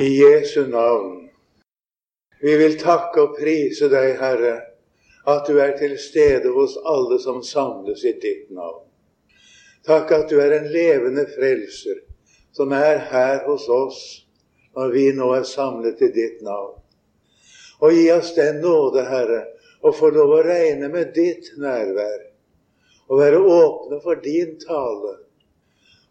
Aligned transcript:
I 0.00 0.08
Jesu 0.08 0.66
navn. 0.66 1.28
Vi 2.40 2.56
vil 2.56 2.78
takke 2.80 3.20
og 3.20 3.34
prise 3.36 3.90
deg, 3.92 4.14
Herre, 4.16 4.54
at 5.28 5.44
du 5.44 5.58
er 5.60 5.74
til 5.76 5.98
stede 6.00 6.48
hos 6.54 6.78
alle 6.88 7.18
som 7.20 7.42
samles 7.44 8.06
i 8.08 8.14
ditt 8.22 8.46
navn. 8.56 8.86
Takk 9.84 10.14
at 10.16 10.32
du 10.32 10.38
er 10.40 10.54
en 10.56 10.70
levende 10.72 11.26
frelser 11.28 12.00
som 12.56 12.72
er 12.72 13.02
her 13.10 13.42
hos 13.44 13.66
oss 13.68 14.00
når 14.72 14.94
vi 14.96 15.04
nå 15.18 15.28
er 15.36 15.44
samlet 15.44 16.00
i 16.00 16.08
ditt 16.16 16.40
navn. 16.48 16.80
Og 17.84 17.92
gi 17.92 18.08
oss 18.16 18.32
den 18.38 18.62
nåde, 18.64 19.04
Herre, 19.04 19.42
å 19.84 19.92
få 19.92 20.14
lov 20.16 20.32
å 20.38 20.42
regne 20.48 20.88
med 20.88 21.12
ditt 21.12 21.52
nærvær 21.60 22.24
og 23.10 23.20
være 23.20 23.44
åpne 23.60 24.00
for 24.00 24.24
din 24.24 24.56
tale. 24.64 25.18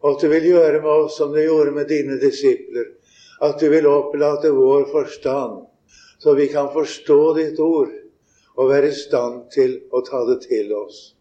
Og 0.06 0.14
at 0.14 0.22
du 0.22 0.30
vil 0.30 0.50
gjøre 0.54 0.78
med 0.78 0.94
oss 0.94 1.18
som 1.18 1.34
du 1.34 1.42
gjorde 1.42 1.74
med 1.74 1.90
dine 1.90 2.22
disipler, 2.22 2.99
at 3.40 3.60
du 3.60 3.70
vil 3.72 3.88
opplate 3.88 4.52
vår 4.52 4.86
forstand, 4.92 5.66
så 6.20 6.34
vi 6.36 6.48
kan 6.52 6.74
forstå 6.74 7.22
ditt 7.38 7.60
ord 7.64 7.94
og 8.60 8.70
være 8.70 8.92
i 8.92 8.96
stand 8.96 9.46
til 9.54 9.78
å 9.96 10.02
ta 10.04 10.26
det 10.28 10.42
til 10.48 10.74
oss. 10.76 11.14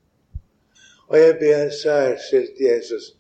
Og 1.09 1.17
jeg 1.17 1.37
ber 1.41 1.71
særskilt 1.73 2.59
Jesus 2.61 3.13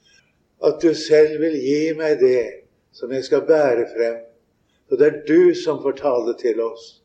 at 0.64 0.82
du 0.82 0.90
selv 0.98 1.38
vil 1.40 1.54
gi 1.62 1.92
meg 1.96 2.18
det 2.20 2.64
som 2.92 3.12
jeg 3.14 3.28
skal 3.28 3.46
bære 3.46 3.86
frem. 3.94 4.18
Så 4.88 4.98
det 4.98 5.06
er 5.06 5.22
du 5.28 5.54
som 5.54 5.82
får 5.84 5.98
tale 6.00 6.34
til 6.40 6.60
oss. 6.64 6.98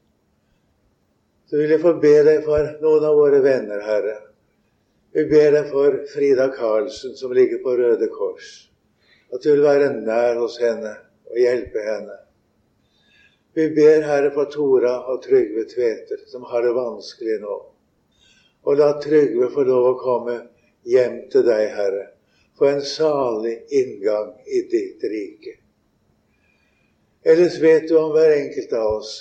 Så 1.45 1.59
vil 1.59 1.75
jeg 1.75 1.83
få 1.83 1.93
be 2.01 2.15
deg 2.25 2.41
for 2.47 2.73
noen 2.81 3.05
av 3.05 3.17
våre 3.19 3.43
venner, 3.45 3.83
Herre. 3.85 4.17
Vi 5.13 5.27
ber 5.29 5.51
deg 5.53 5.69
for 5.69 5.99
Frida 6.09 6.47
Karlsen, 6.55 7.13
som 7.19 7.33
ligger 7.35 7.61
på 7.61 7.75
Røde 7.77 8.07
Kors. 8.09 8.71
At 9.29 9.43
du 9.43 9.51
vil 9.51 9.65
være 9.67 9.91
nær 9.99 10.39
hos 10.41 10.57
henne 10.63 10.95
og 11.29 11.39
hjelpe 11.39 11.83
henne. 11.85 12.17
Vi 13.53 13.69
ber 13.69 14.01
Herre 14.01 14.31
for 14.33 14.49
Tora 14.49 14.95
og 15.13 15.21
Trygve 15.23 15.67
Tveter, 15.69 16.23
som 16.27 16.45
har 16.49 16.63
det 16.65 16.73
vanskelig 16.73 17.37
nå. 17.43 17.57
Og 18.63 18.79
la 18.79 18.93
Trygve 19.01 19.51
få 19.53 19.65
lov 19.67 19.89
å 19.91 19.99
komme 19.99 20.37
hjem 20.89 21.19
til 21.31 21.45
deg, 21.45 21.67
Herre, 21.75 22.07
få 22.57 22.71
en 22.71 22.81
salig 22.85 23.59
inngang 23.69 24.33
i 24.45 24.63
ditt 24.71 25.05
rike. 25.11 25.59
Ellers 27.23 27.59
vet 27.61 27.87
du 27.87 27.95
om 27.99 28.11
hver 28.15 28.33
enkelt 28.35 28.73
av 28.73 28.97
oss. 28.97 29.13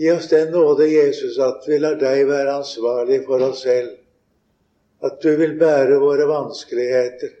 Gi 0.00 0.10
oss 0.12 0.28
den 0.28 0.50
nåde, 0.52 0.88
Jesus, 0.90 1.38
at 1.38 1.64
vi 1.68 1.78
lar 1.78 1.96
deg 2.00 2.26
være 2.28 2.58
ansvarlig 2.60 3.22
for 3.28 3.42
oss 3.46 3.62
selv. 3.62 3.94
At 5.00 5.22
du 5.22 5.30
vil 5.36 5.54
bære 5.60 5.96
våre 6.02 6.26
vanskeligheter 6.28 7.39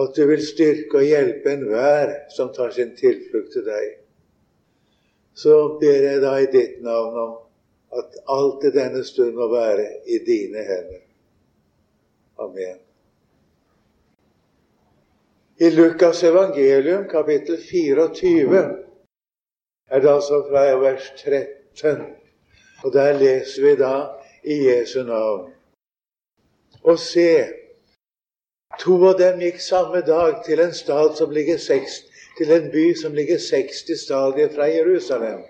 at 0.00 0.16
du 0.16 0.26
vil 0.26 0.46
styrke 0.46 1.00
og 1.00 1.04
hjelpe 1.04 1.52
enhver 1.52 2.14
som 2.32 2.52
tar 2.54 2.72
sin 2.72 2.94
tilflukt 2.96 3.52
til 3.52 3.66
deg. 3.66 3.88
Så 5.34 5.78
ber 5.80 6.06
jeg 6.08 6.22
da 6.22 6.36
i 6.40 6.48
ditt 6.52 6.80
navn 6.84 7.18
om 7.18 7.34
at 7.98 8.16
alt 8.32 8.64
i 8.64 8.72
denne 8.72 9.04
stund 9.04 9.36
må 9.36 9.48
være 9.52 9.88
i 10.08 10.18
dine 10.24 10.64
hender. 10.64 11.02
Amen. 12.40 12.78
I 15.60 15.70
Lukas 15.70 16.22
evangelium 16.24 17.04
kapittel 17.08 17.58
24 17.70 18.62
er 19.90 20.00
det 20.00 20.10
altså 20.10 20.40
fra 20.48 20.64
vers 20.80 21.12
13. 21.16 22.06
Og 22.84 22.92
der 22.92 23.12
leser 23.18 23.62
vi 23.62 23.76
da 23.76 23.94
i 24.44 24.56
Jesu 24.68 25.02
navn. 25.02 25.52
Og 26.82 26.98
se, 26.98 27.28
To 28.82 28.96
av 29.06 29.18
dem 29.18 29.38
gikk 29.38 29.60
samme 29.62 30.00
dag 30.02 30.40
til 30.42 30.58
en, 30.58 30.72
til 32.38 32.50
en 32.50 32.64
by 32.72 32.86
som 32.98 33.14
ligger 33.14 33.38
60 33.38 34.00
stadier 34.00 34.50
fra 34.50 34.66
Jerusalem, 34.66 35.44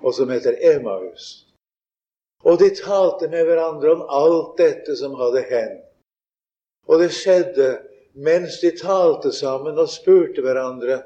og 0.00 0.14
som 0.16 0.32
heter 0.32 0.56
Emaus. 0.70 1.26
Og 2.48 2.56
de 2.62 2.70
talte 2.72 3.28
med 3.28 3.44
hverandre 3.44 3.92
om 3.92 4.06
alt 4.08 4.56
dette 4.56 4.96
som 4.96 5.18
hadde 5.20 5.44
hendt. 5.50 5.84
Og 6.88 7.02
det 7.02 7.12
skjedde 7.12 7.68
mens 8.16 8.56
de 8.64 8.72
talte 8.80 9.34
sammen 9.36 9.76
og 9.76 9.92
spurte 9.92 10.40
hverandre. 10.40 11.02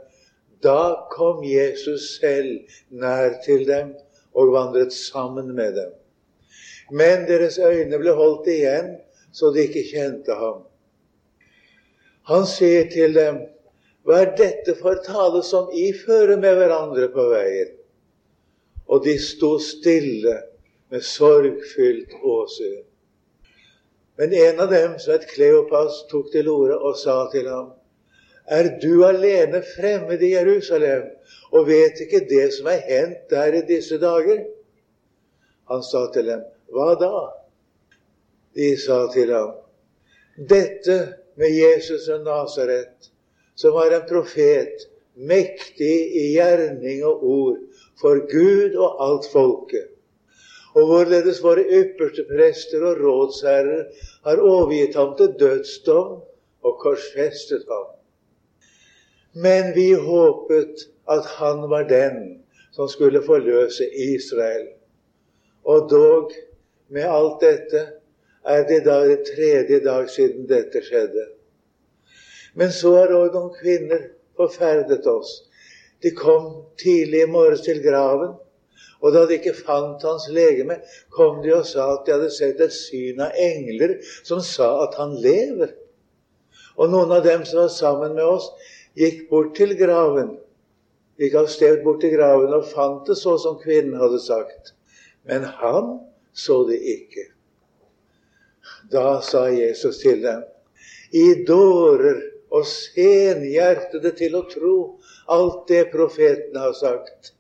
Da 0.63 1.09
kom 1.11 1.43
Jesus 1.43 2.13
selv 2.21 2.61
nær 2.95 3.41
til 3.43 3.67
dem 3.67 3.97
og 4.39 4.55
vandret 4.55 4.95
sammen 4.95 5.51
med 5.57 5.75
dem. 5.81 5.91
Men 6.95 7.27
deres 7.27 7.59
øyne 7.59 7.99
ble 7.99 8.15
holdt 8.15 8.47
igjen, 8.55 9.01
så 9.35 9.51
de 9.51 9.67
ikke 9.67 9.89
kjente 9.91 10.39
ham. 10.39 10.63
Han 12.31 12.47
sier 12.47 12.87
til 12.91 13.17
dem, 13.17 13.41
hva 14.07 14.21
er 14.23 14.33
dette 14.39 14.75
for 14.79 14.99
tale 15.07 15.43
som 15.47 15.71
I 15.75 15.91
fører 15.95 16.39
med 16.39 16.55
hverandre 16.59 17.09
på 17.15 17.27
veien? 17.33 17.75
Og 18.87 19.03
de 19.07 19.17
sto 19.19 19.57
stille 19.63 20.37
med 20.93 21.05
sorgfylt 21.07 22.15
åsyn. 22.23 22.83
Men 24.21 24.35
en 24.37 24.61
av 24.61 24.71
dem, 24.71 24.99
som 25.01 25.15
het 25.15 25.27
Kleopas, 25.31 26.03
tok 26.11 26.29
til 26.35 26.51
orde 26.53 26.77
og 26.79 26.99
sa 27.01 27.25
til 27.33 27.49
ham, 27.51 27.73
Er 28.47 28.69
du 28.83 29.05
alene 29.07 29.63
fremmed 29.63 30.23
i 30.23 30.33
Jerusalem 30.35 31.05
og 31.55 31.69
vet 31.69 32.01
ikke 32.03 32.25
det 32.29 32.49
som 32.57 32.67
er 32.67 32.83
hendt 32.89 33.31
der 33.31 33.55
i 33.55 33.63
disse 33.67 33.99
dager? 34.03 34.43
Han 35.71 35.83
sa 35.83 36.09
til 36.13 36.27
dem, 36.27 36.43
Hva 36.75 36.95
da? 36.99 37.13
De 38.55 38.75
sa 38.77 39.07
til 39.15 39.31
ham, 39.33 39.55
Dette 40.37 41.22
med 41.35 41.51
Jesus 41.51 42.09
av 42.09 42.23
Nasaret, 42.27 43.11
som 43.55 43.73
var 43.73 43.91
en 43.91 44.07
profet, 44.09 44.89
mektig 45.15 45.97
i 46.17 46.27
gjerning 46.35 47.03
og 47.05 47.25
ord 47.29 47.59
for 48.01 48.23
Gud 48.31 48.77
og 48.81 49.01
alt 49.05 49.29
folket. 49.33 49.89
Og 50.73 50.89
hvorledes 50.89 51.43
våre 51.45 51.65
ypperste 51.69 52.25
prester 52.31 52.85
og 52.89 53.01
rådsherrer 53.05 53.83
har 54.25 54.41
overgitt 54.41 54.97
ham 54.97 55.13
til 55.19 55.35
dødsdom 55.41 56.23
og 56.65 56.79
korsfestet 56.81 57.67
ham. 57.69 57.91
Men 59.33 59.75
vi 59.77 59.93
håpet 59.93 60.89
at 61.13 61.29
han 61.37 61.69
var 61.71 61.89
den 61.89 62.23
som 62.73 62.89
skulle 62.89 63.23
forløse 63.25 63.85
Israel. 63.95 64.69
Og 65.65 65.91
dog, 65.91 66.33
med 66.89 67.05
alt 67.09 67.41
dette, 67.41 67.87
er 68.45 68.65
det 68.69 68.83
da 68.87 68.99
det 69.07 69.25
tredje 69.29 69.81
dag 69.85 70.11
siden 70.11 70.49
dette 70.51 70.83
skjedde. 70.83 71.29
Men 72.59 72.73
så 72.75 72.97
har 72.99 73.15
òg 73.17 73.35
noen 73.35 73.53
kvinner 73.57 74.09
forferdet 74.37 75.07
oss. 75.07 75.43
De 76.03 76.11
kom 76.17 76.49
tidlig 76.81 77.23
i 77.23 77.31
morges 77.31 77.63
til 77.65 77.81
graven, 77.85 78.35
og 79.03 79.15
da 79.15 79.25
de 79.27 79.39
ikke 79.39 79.55
fant 79.55 80.03
hans 80.07 80.29
legeme, 80.31 80.79
kom 81.11 81.41
de 81.43 81.55
og 81.57 81.67
sa 81.67 81.89
at 81.95 82.05
de 82.07 82.15
hadde 82.15 82.31
sett 82.35 82.61
et 82.63 82.75
syn 82.75 83.23
av 83.23 83.35
engler 83.39 83.97
som 84.23 84.43
sa 84.47 84.69
at 84.85 84.99
han 84.99 85.17
lever. 85.23 85.75
Og 86.79 86.91
noen 86.91 87.11
av 87.15 87.25
dem 87.27 87.43
som 87.47 87.65
var 87.65 87.73
sammen 87.75 88.15
med 88.19 88.27
oss, 88.27 88.49
gikk 88.99 89.27
bort 89.31 89.55
til 89.59 89.75
graven. 89.79 90.37
Gikk 91.21 91.35
av 91.43 91.51
sted 91.51 91.83
bort 91.85 92.01
til 92.03 92.15
graven 92.15 92.55
og 92.57 92.69
fant 92.71 93.07
det 93.11 93.19
så 93.19 93.37
som 93.43 93.59
kvinnen 93.63 93.99
hadde 94.01 94.23
sagt. 94.23 94.75
Men 95.29 95.47
han 95.61 95.99
så 96.33 96.63
det 96.69 96.79
ikke. 96.95 97.29
Da 98.93 99.21
sa 99.25 99.47
Jesus 99.49 100.03
til 100.03 100.21
dem, 100.25 100.43
i 101.13 101.45
dårer 101.49 102.21
og 102.53 102.67
senhjertede 102.69 104.13
til 104.19 104.37
å 104.37 104.43
tro 104.51 104.77
alt 105.33 105.65
det 105.71 105.87
profetene 105.93 106.67
har 106.67 106.75
sagt. 106.77 107.33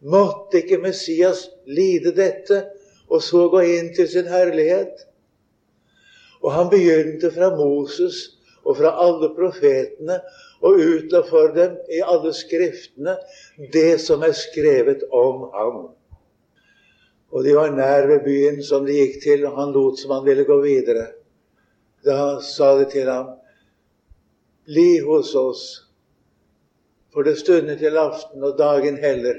Måtte 0.00 0.62
ikke 0.62 0.80
Messias 0.80 1.48
lide 1.66 2.14
dette 2.16 2.62
og 3.08 3.22
så 3.24 3.48
gå 3.52 3.64
inn 3.66 3.92
til 3.96 4.08
sin 4.08 4.28
herlighet? 4.30 5.04
Og 6.40 6.52
han 6.54 6.70
begynte 6.70 7.32
fra 7.34 7.50
Moses 7.56 8.20
og 8.62 8.78
fra 8.78 8.94
alle 9.02 9.32
profetene 9.34 10.20
og 10.62 10.80
utla 10.82 11.22
for 11.26 11.52
dem 11.56 11.76
i 11.92 12.00
alle 12.02 12.32
skriftene 12.36 13.16
det 13.74 13.98
som 14.02 14.22
er 14.26 14.36
skrevet 14.36 15.04
om 15.14 15.48
ham. 15.54 15.80
Og 17.32 17.44
de 17.44 17.54
var 17.56 17.74
nær 17.76 18.06
ved 18.08 18.24
byen 18.24 18.62
som 18.64 18.86
de 18.86 18.96
gikk 18.96 19.18
til, 19.22 19.44
og 19.46 19.58
han 19.58 19.74
lot 19.74 20.00
som 20.00 20.14
han 20.16 20.24
ville 20.24 20.46
gå 20.48 20.60
videre. 20.64 21.10
Da 22.04 22.38
sa 22.44 22.74
de 22.78 22.88
til 22.90 23.10
ham, 23.10 23.34
Bli 24.68 24.98
hos 25.00 25.34
oss, 25.34 25.62
for 27.12 27.24
det 27.24 27.38
stunder 27.40 27.78
til 27.80 27.96
aften, 27.96 28.42
og 28.44 28.58
dagen 28.58 28.98
heller. 29.00 29.38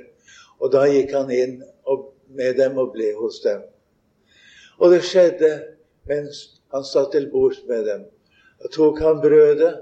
Og 0.58 0.72
da 0.74 0.88
gikk 0.90 1.14
han 1.14 1.30
inn 1.32 1.60
med 2.34 2.58
dem 2.58 2.78
og 2.82 2.94
ble 2.94 3.12
hos 3.18 3.40
dem. 3.44 3.62
Og 4.80 4.94
det 4.94 5.04
skjedde 5.06 5.52
mens 6.10 6.42
han 6.74 6.86
satt 6.86 7.12
til 7.14 7.30
bords 7.32 7.62
med 7.70 7.86
dem. 7.86 8.06
Da 8.62 8.72
tok 8.74 9.00
han 9.04 9.22
brødet, 9.22 9.80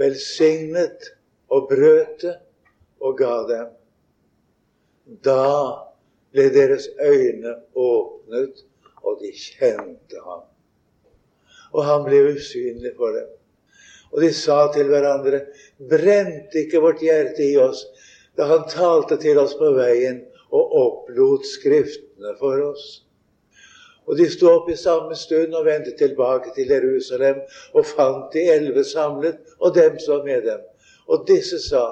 velsignet 0.00 1.10
og 1.52 1.68
brøt 1.70 2.24
det 2.24 2.36
og 3.00 3.16
ga 3.18 3.36
dem. 3.48 3.70
Da 5.24 5.89
ble 6.34 6.46
deres 6.54 6.88
øyne 7.02 7.56
åpnet, 7.74 8.64
og 9.02 9.18
de 9.22 9.32
kjente 9.34 10.22
ham. 10.24 10.46
Og 11.72 11.84
han 11.86 12.04
ble 12.06 12.22
usynlig 12.34 12.92
for 12.96 13.14
dem. 13.16 13.28
Og 14.10 14.22
de 14.24 14.32
sa 14.34 14.64
til 14.74 14.90
hverandre, 14.90 15.44
brente 15.90 16.64
ikke 16.64 16.82
vårt 16.82 17.02
hjerte 17.04 17.46
i 17.46 17.56
oss 17.62 17.84
da 18.38 18.46
han 18.50 18.66
talte 18.70 19.18
til 19.20 19.38
oss 19.38 19.52
på 19.58 19.72
veien 19.76 20.22
og 20.50 20.74
opplot 20.80 21.46
Skriftene 21.46 22.34
for 22.38 22.62
oss. 22.70 22.84
Og 24.08 24.16
de 24.18 24.26
sto 24.30 24.48
opp 24.50 24.70
i 24.72 24.78
samme 24.78 25.14
stund 25.18 25.54
og 25.54 25.66
vendte 25.68 25.92
tilbake 25.98 26.54
til 26.56 26.70
Jerusalem 26.72 27.42
og 27.74 27.86
fant 27.86 28.32
de 28.34 28.46
elleve 28.50 28.82
samlet, 28.84 29.38
og 29.60 29.74
dem 29.76 29.98
som 30.02 30.24
med 30.26 30.42
dem. 30.48 30.62
Og 31.06 31.26
disse 31.28 31.60
sa, 31.62 31.84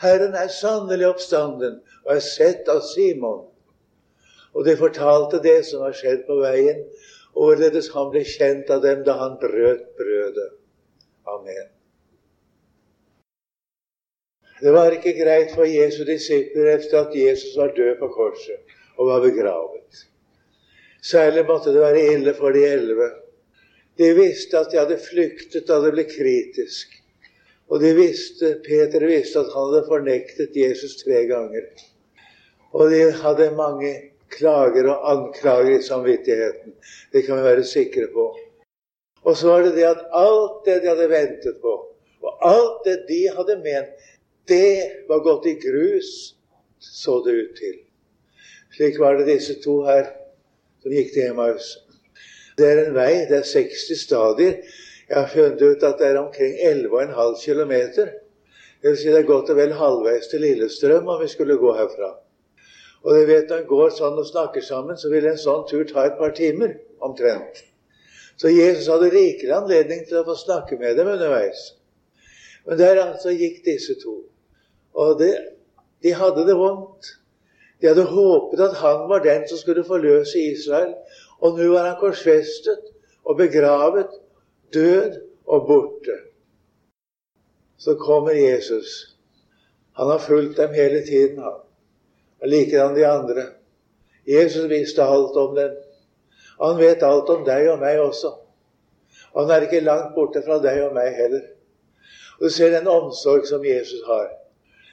Herren 0.00 0.36
er 0.38 0.48
sannelig 0.48 1.10
oppstanden 1.10 1.80
og 2.06 2.14
er 2.14 2.22
sett 2.24 2.68
av 2.72 2.80
Simon. 2.94 3.42
Og 4.54 4.66
de 4.66 4.76
fortalte 4.76 5.42
det 5.42 5.60
som 5.68 5.84
var 5.84 5.94
skjedd 5.96 6.24
på 6.26 6.40
veien, 6.40 6.82
og 7.34 7.44
hvorledes 7.46 7.90
han 7.94 8.10
ble 8.10 8.24
kjent 8.26 8.70
av 8.74 8.82
dem 8.82 9.04
da 9.06 9.14
han 9.20 9.36
brøt 9.42 9.84
brødet. 9.98 10.50
Amen. 11.30 11.68
Det 14.60 14.72
var 14.74 14.92
ikke 14.92 15.16
greit 15.16 15.54
for 15.56 15.64
Jesu 15.64 16.02
disipler 16.04 16.74
etter 16.74 16.98
at 17.06 17.14
Jesus 17.16 17.56
var 17.56 17.72
død 17.76 17.94
på 18.02 18.10
korset 18.12 18.74
og 18.98 19.08
var 19.08 19.22
begravet. 19.24 20.02
Særlig 21.00 21.46
måtte 21.48 21.72
det 21.72 21.80
være 21.80 22.02
ille 22.12 22.34
for 22.36 22.52
de 22.52 22.66
elleve. 22.68 23.08
De 23.98 24.10
visste 24.16 24.58
at 24.58 24.68
de 24.72 24.80
hadde 24.82 24.98
flyktet 25.00 25.68
da 25.68 25.78
det 25.80 25.94
ble 25.94 26.04
kritisk. 26.08 26.92
Og 27.70 27.80
de 27.80 27.94
visste, 27.96 28.56
Peter 28.66 29.06
visste 29.06 29.40
at 29.40 29.52
han 29.54 29.70
hadde 29.70 29.88
fornektet 29.88 30.56
Jesus 30.58 30.98
tre 31.00 31.24
ganger. 31.30 31.70
Og 32.76 32.90
de 32.90 33.00
hadde 33.22 33.50
mange 33.56 33.94
klager 34.30 34.88
og 34.92 35.10
anklager 35.12 35.78
i 35.78 35.82
samvittigheten. 35.82 36.74
Det 37.12 37.24
kan 37.26 37.38
vi 37.38 37.48
være 37.48 37.66
sikre 37.66 38.08
på. 38.14 38.26
Og 39.22 39.36
så 39.36 39.50
var 39.50 39.66
det 39.66 39.74
det 39.76 39.84
at 39.84 40.06
alt 40.16 40.64
det 40.64 40.80
de 40.82 40.88
hadde 40.88 41.10
ventet 41.10 41.58
på, 41.62 41.74
og 42.22 42.46
alt 42.48 42.86
det 42.86 42.96
de 43.08 43.20
hadde 43.36 43.58
ment, 43.64 44.08
det 44.48 45.04
var 45.08 45.20
gått 45.24 45.46
i 45.46 45.58
grus, 45.60 46.34
så 46.80 47.20
det 47.26 47.36
ut 47.36 47.58
til. 47.58 47.76
Slik 48.74 48.98
var 48.98 49.18
det 49.18 49.28
disse 49.28 49.58
to 49.60 49.82
her 49.84 50.08
som 50.80 50.94
gikk 50.94 51.12
til 51.12 51.28
Emmaus. 51.28 51.74
Det 52.56 52.68
er 52.68 52.80
en 52.86 52.96
vei, 52.96 53.26
det 53.28 53.42
er 53.42 53.46
60 53.46 54.00
stadier. 54.00 54.56
Jeg 55.10 55.16
har 55.18 55.30
funnet 55.32 55.62
ut 55.62 55.84
at 55.84 56.00
det 56.00 56.08
er 56.08 56.18
omkring 56.20 56.56
11,5 56.64 57.44
km. 57.44 57.74
Det 58.80 58.88
vil 58.88 58.98
si 58.98 59.12
det 59.12 59.20
er 59.20 59.28
godt 59.28 59.52
og 59.52 59.58
vel 59.58 59.76
halvveis 59.76 60.30
til 60.30 60.44
Lillestrøm 60.44 61.08
om 61.08 61.20
vi 61.20 61.28
skulle 61.28 61.58
gå 61.60 61.72
herfra. 61.76 62.14
Og 63.02 63.16
du 63.16 63.26
vet, 63.26 63.48
når 63.48 63.62
en 63.62 63.68
går 63.68 63.92
sånn 63.96 64.18
og 64.20 64.28
snakker 64.28 64.64
sammen, 64.64 64.98
så 65.00 65.08
vil 65.12 65.28
en 65.28 65.40
sånn 65.40 65.64
tur 65.68 65.86
ta 65.88 66.04
et 66.04 66.18
par 66.18 66.34
timer 66.36 66.74
omtrent. 67.00 67.62
Så 68.40 68.52
Jesus 68.52 68.88
hadde 68.92 69.12
rikelig 69.12 69.52
anledning 69.56 70.02
til 70.08 70.20
å 70.20 70.26
få 70.26 70.36
snakke 70.36 70.76
med 70.80 70.98
dem 71.00 71.08
underveis. 71.12 71.70
Men 72.66 72.80
der 72.80 73.00
altså 73.02 73.32
gikk 73.32 73.62
disse 73.64 73.96
to. 74.00 74.18
Og 74.96 75.16
det, 75.20 75.32
de 76.04 76.12
hadde 76.16 76.44
det 76.48 76.56
vondt. 76.56 77.14
De 77.80 77.88
hadde 77.88 78.04
håpet 78.08 78.60
at 78.64 78.76
han 78.80 79.06
var 79.08 79.24
den 79.24 79.46
som 79.48 79.60
skulle 79.60 79.84
forløse 79.88 80.40
Israel. 80.40 80.92
Og 81.40 81.56
nå 81.56 81.70
var 81.72 81.88
han 81.88 82.00
korsfestet 82.00 82.90
og 83.24 83.38
begravet, 83.40 84.12
død 84.74 85.20
og 85.48 85.66
borte. 85.68 86.18
Så 87.80 87.96
kommer 87.96 88.36
Jesus. 88.36 89.16
Han 89.96 90.12
har 90.12 90.20
fulgt 90.20 90.60
dem 90.60 90.76
hele 90.76 91.00
tiden, 91.06 91.40
han. 91.40 91.60
Og 92.40 92.48
likedan 92.48 92.94
de 92.96 93.06
andre. 93.06 93.46
Jesus 94.26 94.68
visste 94.70 95.02
alt 95.02 95.36
om 95.36 95.54
dem. 95.54 95.76
Han 96.60 96.78
vet 96.78 97.02
alt 97.02 97.30
om 97.32 97.44
deg 97.44 97.70
og 97.72 97.80
meg 97.80 98.00
også. 98.00 98.34
Og 99.32 99.42
han 99.42 99.54
er 99.54 99.66
ikke 99.66 99.84
langt 99.84 100.14
borte 100.14 100.42
fra 100.44 100.58
deg 100.62 100.82
og 100.84 100.94
meg 100.96 101.14
heller. 101.16 101.46
Og 102.38 102.48
Du 102.48 102.52
ser 102.52 102.72
den 102.72 102.88
omsorg 102.88 103.46
som 103.48 103.64
Jesus 103.64 104.04
har. 104.06 104.30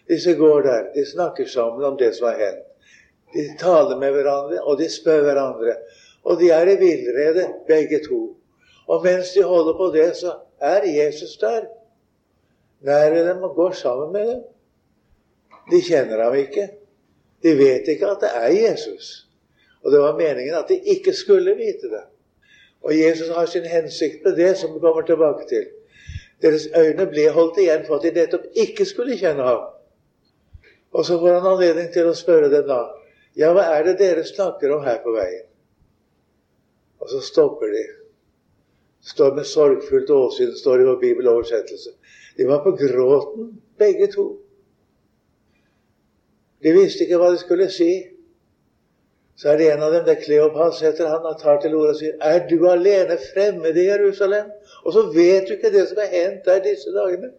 Disse 0.07 0.33
går 0.35 0.61
der, 0.61 0.83
de 0.95 1.05
snakker 1.05 1.47
sammen 1.47 1.83
om 1.83 1.97
det 1.97 2.13
som 2.15 2.27
har 2.27 2.39
hendt. 2.39 2.63
De 3.33 3.43
taler 3.59 3.97
med 3.99 4.11
hverandre, 4.15 4.61
og 4.63 4.77
de 4.79 4.87
spør 4.89 5.25
hverandre. 5.25 5.75
Og 6.23 6.39
de 6.39 6.49
er 6.55 6.69
i 6.71 6.77
villrede, 6.79 7.47
begge 7.67 7.99
to. 8.07 8.21
Og 8.87 9.03
mens 9.03 9.33
de 9.35 9.43
holder 9.43 9.75
på 9.77 9.89
det, 9.91 10.15
så 10.15 10.33
er 10.59 10.87
Jesus 10.87 11.37
der. 11.37 11.67
Nær 12.79 13.09
ved 13.11 13.27
dem 13.29 13.43
og 13.43 13.55
går 13.55 13.71
sammen 13.71 14.13
med 14.13 14.27
dem. 14.27 14.43
De 15.71 15.81
kjenner 15.83 16.23
ham 16.23 16.35
ikke. 16.35 16.69
De 17.43 17.53
vet 17.57 17.87
ikke 17.87 18.09
at 18.09 18.21
det 18.23 18.29
er 18.33 18.53
Jesus. 18.55 19.27
Og 19.83 19.91
det 19.91 19.99
var 19.99 20.17
meningen 20.17 20.55
at 20.57 20.69
de 20.69 20.79
ikke 20.95 21.13
skulle 21.13 21.55
vite 21.55 21.89
det. 21.91 22.03
Og 22.81 22.99
Jesus 22.99 23.29
har 23.29 23.45
sin 23.45 23.65
hensikt 23.65 24.23
med 24.25 24.35
det, 24.35 24.57
som 24.57 24.73
vi 24.73 24.79
kommer 24.79 25.01
tilbake 25.01 25.47
til. 25.49 25.65
Deres 26.41 26.67
øyne 26.77 27.07
ble 27.09 27.29
holdt 27.33 27.57
igjen 27.61 27.85
for 27.87 27.97
at 27.97 28.05
de 28.05 28.13
nettopp 28.19 28.45
ikke 28.55 28.85
skulle 28.85 29.17
kjenne 29.17 29.43
ham. 29.43 29.67
Og 30.91 31.05
så 31.05 31.19
får 31.19 31.39
han 31.39 31.51
anledning 31.51 31.91
til 31.93 32.09
å 32.09 32.15
spørre 32.17 32.49
dem 32.53 32.67
da 32.69 32.81
Ja, 33.37 33.51
hva 33.53 33.67
er 33.75 33.83
det 33.85 33.99
dere 33.99 34.23
snakker 34.25 34.71
om 34.73 34.81
her 34.85 34.97
på 35.03 35.13
veien? 35.13 35.45
Og 36.97 37.09
så 37.11 37.19
stopper 37.21 37.69
de. 37.69 37.83
Står 39.05 39.35
med 39.37 39.45
sorgfullt 39.45 40.09
åsyn, 40.09 40.55
står 40.57 40.77
det 40.77 40.85
i 40.85 40.87
vår 40.87 40.97
bibeloversettelse. 41.03 41.91
De 42.37 42.47
var 42.49 42.63
på 42.63 42.73
gråten, 42.79 43.51
begge 43.77 44.09
to. 44.11 44.25
De 46.63 46.73
visste 46.73 47.05
ikke 47.05 47.19
hva 47.21 47.31
de 47.33 47.41
skulle 47.41 47.69
si. 47.73 47.91
Så 49.37 49.51
er 49.51 49.59
det 49.59 49.67
en 49.71 49.83
av 49.85 49.93
dem, 49.93 50.05
det 50.07 50.15
er 50.15 50.23
Kleopas, 50.23 50.79
heter 50.81 51.11
han, 51.11 51.25
og 51.29 51.37
tar 51.41 51.59
til 51.61 51.75
orde 51.77 51.93
og 51.93 51.99
sier, 51.99 52.15
'Er 52.21 52.47
du 52.49 52.69
alene 52.69 53.17
fremmed 53.33 53.77
i 53.77 53.85
Jerusalem?' 53.85 54.51
Og 54.85 54.93
så 54.93 55.03
vet 55.13 55.47
du 55.47 55.53
ikke 55.53 55.71
det 55.71 55.87
som 55.89 55.97
er 56.01 56.13
hendt 56.13 56.45
der 56.45 56.63
disse 56.63 56.93
dagene. 56.95 57.31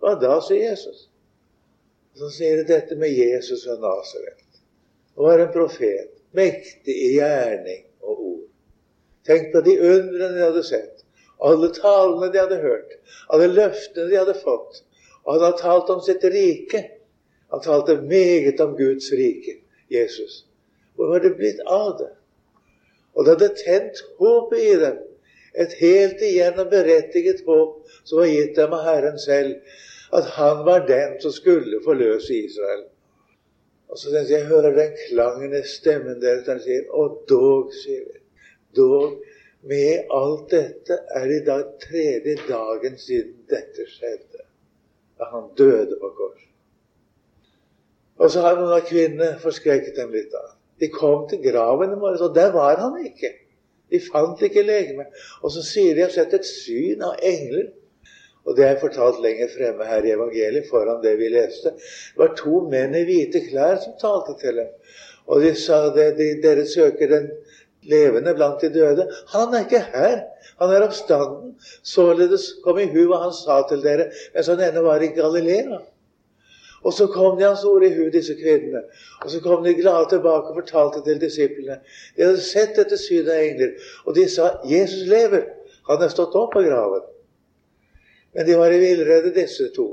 Hva 0.00 0.14
da, 0.20 0.40
sier 0.40 0.70
Jesus. 0.70 1.08
Så 2.18 2.30
sier 2.30 2.56
de 2.56 2.66
dette 2.72 2.96
med 2.96 3.14
Jesus 3.14 3.64
fra 3.66 3.76
Nasaret. 3.78 4.42
Og 5.16 5.28
var 5.28 5.38
en 5.38 5.52
profet, 5.52 6.10
mektig 6.32 6.94
i 6.94 7.12
gjerning 7.18 7.84
og 8.02 8.18
ord. 8.18 8.48
Tenk 9.26 9.52
på 9.52 9.62
de 9.66 9.76
undrene 9.80 10.32
de 10.34 10.42
hadde 10.42 10.64
sett, 10.66 11.04
alle 11.44 11.70
talene 11.74 12.32
de 12.32 12.42
hadde 12.42 12.60
hørt, 12.62 12.98
alle 13.30 13.48
løftene 13.54 14.10
de 14.10 14.18
hadde 14.18 14.34
fått. 14.42 14.82
Og 15.24 15.34
han 15.34 15.46
hadde 15.46 15.62
talt 15.62 15.90
om 15.94 16.02
sitt 16.04 16.24
rike 16.34 16.82
han 17.54 17.62
talte 17.62 18.00
meget 18.02 18.60
om 18.60 18.76
Guds 18.76 19.12
rike, 19.12 19.60
Jesus. 19.90 20.44
Hvor 20.94 21.06
var 21.12 21.20
det 21.22 21.36
blitt 21.38 21.60
av 21.70 21.92
det? 22.00 22.10
Og 23.14 23.24
det 23.24 23.36
hadde 23.36 23.50
tent 23.60 24.00
håpet 24.18 24.62
i 24.62 24.72
dem. 24.80 24.96
Et 25.54 25.74
helt 25.78 26.22
igjennom 26.26 26.66
berettiget 26.70 27.44
håp 27.46 27.84
som 28.02 28.18
var 28.18 28.26
gitt 28.26 28.56
dem 28.58 28.74
av 28.74 28.82
Herren 28.88 29.20
selv. 29.22 29.76
At 30.10 30.32
han 30.34 30.64
var 30.66 30.82
den 30.88 31.14
som 31.22 31.34
skulle 31.34 31.78
forløse 31.84 32.34
Israel. 32.34 32.82
Og 33.88 33.98
så 33.98 34.10
jeg, 34.16 34.30
jeg 34.30 34.48
hører 34.50 34.74
den 34.74 34.96
klangen 35.04 35.54
i 35.54 35.62
stemmen 35.68 36.18
deres. 36.22 36.42
Den 36.48 36.62
sier 36.64 36.90
Og 36.90 37.20
dog, 37.30 37.70
sier 37.84 38.02
vi. 38.08 38.18
Dog, 38.74 39.20
med 39.62 40.10
alt 40.10 40.50
dette 40.50 40.98
er 41.20 41.30
i 41.30 41.38
dag 41.46 41.70
tredje 41.86 42.34
dagen 42.48 42.98
siden 42.98 43.46
dette 43.50 43.86
skjedde. 43.94 44.42
Da 45.22 45.30
han 45.30 45.52
døde 45.54 46.00
på 46.02 46.10
korset. 46.18 46.53
Og 48.18 48.30
så 48.30 48.44
har 48.44 48.58
noen 48.58 48.74
av 48.76 48.84
kvinnene 48.86 49.38
forskrekket 49.42 49.96
dem 49.98 50.12
litt. 50.14 50.30
da. 50.32 50.54
De 50.80 50.90
kom 50.92 51.24
til 51.30 51.42
graven 51.42 51.94
i 51.94 51.98
morges, 51.98 52.22
og 52.22 52.34
der 52.34 52.52
var 52.54 52.78
han 52.82 52.98
ikke. 53.06 53.32
De 53.90 54.00
fant 54.02 54.42
ikke 54.42 54.64
legemet. 54.66 55.10
Og 55.42 55.52
så 55.54 55.62
sier 55.66 55.94
de 55.94 56.04
har 56.06 56.14
sett 56.14 56.34
et 56.34 56.46
syn 56.46 57.02
av 57.06 57.18
engler. 57.22 57.72
Og 58.44 58.58
det 58.58 58.66
er 58.66 58.80
fortalt 58.80 59.22
lenger 59.24 59.48
fremme 59.54 59.86
her 59.88 60.04
i 60.04 60.12
evangeliet, 60.12 60.68
foran 60.68 61.00
det 61.02 61.14
vi 61.20 61.30
leste. 61.32 61.72
Det 61.78 62.20
var 62.20 62.34
to 62.36 62.60
menn 62.68 62.96
i 62.98 63.04
hvite 63.08 63.40
klær 63.46 63.78
som 63.80 63.96
talte 64.00 64.36
til 64.42 64.60
dem. 64.60 64.72
Og 65.32 65.40
de 65.40 65.54
sa 65.56 65.86
det, 65.94 66.10
de, 66.18 66.26
dere 66.42 66.66
søker 66.68 67.08
den 67.08 67.30
levende 67.88 68.34
blant 68.36 68.60
de 68.60 68.68
døde. 68.74 69.08
Han 69.32 69.54
er 69.54 69.64
ikke 69.64 69.80
her. 69.94 70.20
Han 70.60 70.74
er 70.74 70.84
oppstanden. 70.84 71.54
Således 71.82 72.50
kom 72.64 72.78
i 72.78 72.90
hu 72.92 73.06
hva 73.08 73.22
han 73.24 73.34
sa 73.36 73.62
til 73.68 73.82
dere 73.84 74.10
mens 74.34 74.50
han 74.52 74.62
ennå 74.68 74.84
var 74.84 75.02
i 75.02 75.12
Galilea. 75.16 75.80
Og 76.84 76.92
så 76.92 77.06
kom 77.08 77.38
de 77.38 77.46
hans 77.46 77.64
ord 77.64 77.84
i 77.86 77.92
hu, 77.94 78.04
disse 78.12 78.34
kvinnene. 78.36 78.82
Og 79.24 79.30
så 79.32 79.40
kom 79.40 79.64
de 79.64 79.74
glade 79.74 80.08
tilbake 80.10 80.52
og 80.52 80.58
fortalte 80.60 81.00
til 81.06 81.20
disiplene. 81.20 81.78
De 82.16 82.26
hadde 82.26 82.44
sett 82.44 82.76
dette 82.76 82.98
synet 83.00 83.32
av 83.32 83.40
engler, 83.40 83.72
og 84.04 84.16
de 84.18 84.28
sa 84.28 84.50
'Jesus 84.68 85.08
lever'. 85.08 85.48
Han 85.88 86.02
er 86.02 86.12
stått 86.12 86.36
opp 86.36 86.56
av 86.56 86.64
graven. 86.64 87.02
Men 88.34 88.46
de 88.46 88.56
var 88.56 88.72
i 88.72 88.78
villrede, 88.78 89.34
disse 89.34 89.68
to. 89.76 89.88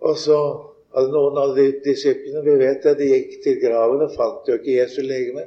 Og 0.00 0.18
så 0.18 0.38
hadde 0.94 1.12
noen 1.12 1.38
av 1.38 1.54
de 1.56 1.66
disiplene 1.84 2.42
Vi 2.44 2.54
vet 2.60 2.86
at 2.86 2.98
de 2.98 3.08
gikk 3.10 3.42
til 3.44 3.60
graven 3.62 4.02
og 4.02 4.14
fant 4.16 4.48
jo 4.48 4.58
ikke 4.58 4.78
Jesu 4.78 5.02
legeme. 5.02 5.46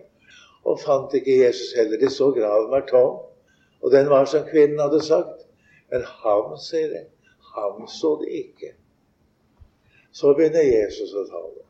Og 0.65 0.79
fant 0.81 1.13
ikke 1.13 1.39
Jesus 1.45 1.73
heller. 1.77 1.99
De 2.01 2.09
så 2.09 2.31
graven 2.31 2.71
var 2.71 2.87
tom. 2.89 3.19
Og 3.81 3.91
den 3.91 4.09
var 4.09 4.25
som 4.25 4.47
kvinnen 4.47 4.79
hadde 4.79 5.03
sagt. 5.03 5.45
Men 5.91 6.01
ham, 6.23 6.55
sier 6.57 6.89
de, 6.89 7.03
ham 7.55 7.85
så 7.87 8.15
de 8.21 8.31
ikke. 8.41 8.73
Så 10.15 10.31
begynner 10.37 10.63
Jesus 10.63 11.11
å 11.11 11.25
tale. 11.27 11.65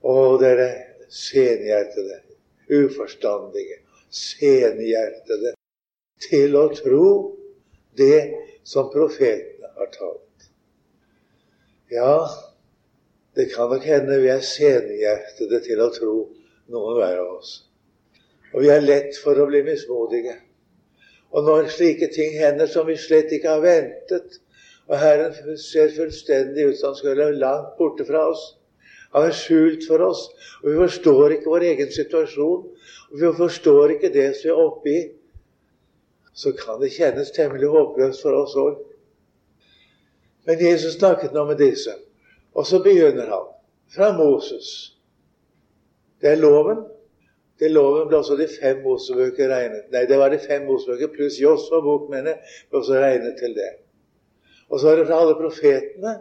Å, 0.00 0.14
dere 0.40 0.68
senhjertede, 1.12 2.22
uforstandige, 2.72 3.82
senhjertede, 4.08 5.52
til 6.24 6.56
å 6.56 6.66
tro 6.76 7.06
det 8.00 8.20
som 8.64 8.88
profetene 8.92 9.72
har 9.76 9.92
talt. 9.96 10.48
Ja, 11.92 12.14
Det 13.34 13.44
kan 13.54 13.70
nok 13.70 13.84
hende 13.86 14.16
vi 14.18 14.26
er 14.28 14.40
senhjertede 14.42 15.60
til 15.62 15.80
å 15.80 15.92
tro 15.94 16.14
noen 16.74 16.96
hver 16.96 17.20
av 17.22 17.36
oss. 17.36 17.52
Og 18.50 18.64
vi 18.64 18.72
er 18.74 18.82
lett 18.82 19.14
for 19.22 19.38
å 19.38 19.46
bli 19.46 19.60
mismodige. 19.62 20.34
Og 21.30 21.46
når 21.46 21.70
slike 21.70 22.08
ting 22.10 22.34
hender 22.34 22.66
som 22.66 22.88
vi 22.90 22.96
slett 22.98 23.30
ikke 23.30 23.54
har 23.54 23.62
ventet, 23.62 24.40
og 24.90 24.98
Herren 24.98 25.58
ser 25.58 25.92
fullstendig 25.94 26.66
ut 26.66 26.78
som 26.78 26.90
han 26.90 26.98
skulle 26.98 27.28
langt 27.38 27.76
borte 27.78 28.06
fra 28.08 28.24
oss 28.32 28.42
Han 29.10 29.26
er 29.26 29.34
skjult 29.34 29.86
for 29.90 30.02
oss, 30.06 30.20
og 30.62 30.68
vi 30.70 30.76
forstår 30.78 31.32
ikke 31.34 31.50
vår 31.50 31.64
egen 31.66 31.88
situasjon, 31.90 32.60
og 33.10 33.16
vi 33.18 33.30
forstår 33.38 33.96
ikke 33.96 34.12
det 34.14 34.28
som 34.38 34.44
vi 34.44 34.52
er 34.52 34.60
oppe 34.62 34.92
i, 34.92 35.00
så 36.30 36.52
kan 36.54 36.78
det 36.78 36.92
kjennes 36.94 37.32
temmelig 37.34 37.72
håpløst 37.72 38.22
for 38.22 38.38
oss 38.38 38.54
òg. 38.54 38.78
Men 40.46 40.62
Jesus 40.62 40.94
snakket 40.94 41.34
nå 41.34 41.42
med 41.50 41.58
disse, 41.58 41.96
og 42.54 42.70
så 42.70 42.78
begynner 42.86 43.34
han 43.34 43.50
fra 43.90 44.12
Moses. 44.14 44.94
Det 46.22 46.36
er 46.36 46.42
loven, 46.46 46.86
Det 47.58 47.66
er 47.66 47.74
loven 47.74 48.06
ble 48.08 48.16
også 48.22 48.38
de 48.38 48.46
fem 48.48 48.78
Mosebøker 48.80 49.50
regnet. 49.52 49.90
Nei, 49.92 50.06
det 50.08 50.16
var 50.16 50.30
de 50.32 50.38
fem 50.40 50.62
Mosebøker 50.64 51.10
pluss 51.12 51.36
Josva 51.42 51.82
bok, 51.84 52.06
mener 52.08 52.30
jeg, 52.32 52.54
ble 52.70 52.78
også 52.78 53.02
regnet 53.02 53.34
til 53.36 53.52
det. 53.58 53.72
Og 54.70 54.80
så 54.80 54.90
var 54.90 55.00
det 55.00 55.06
fra 55.08 55.20
alle 55.22 55.38
profetene. 55.38 56.16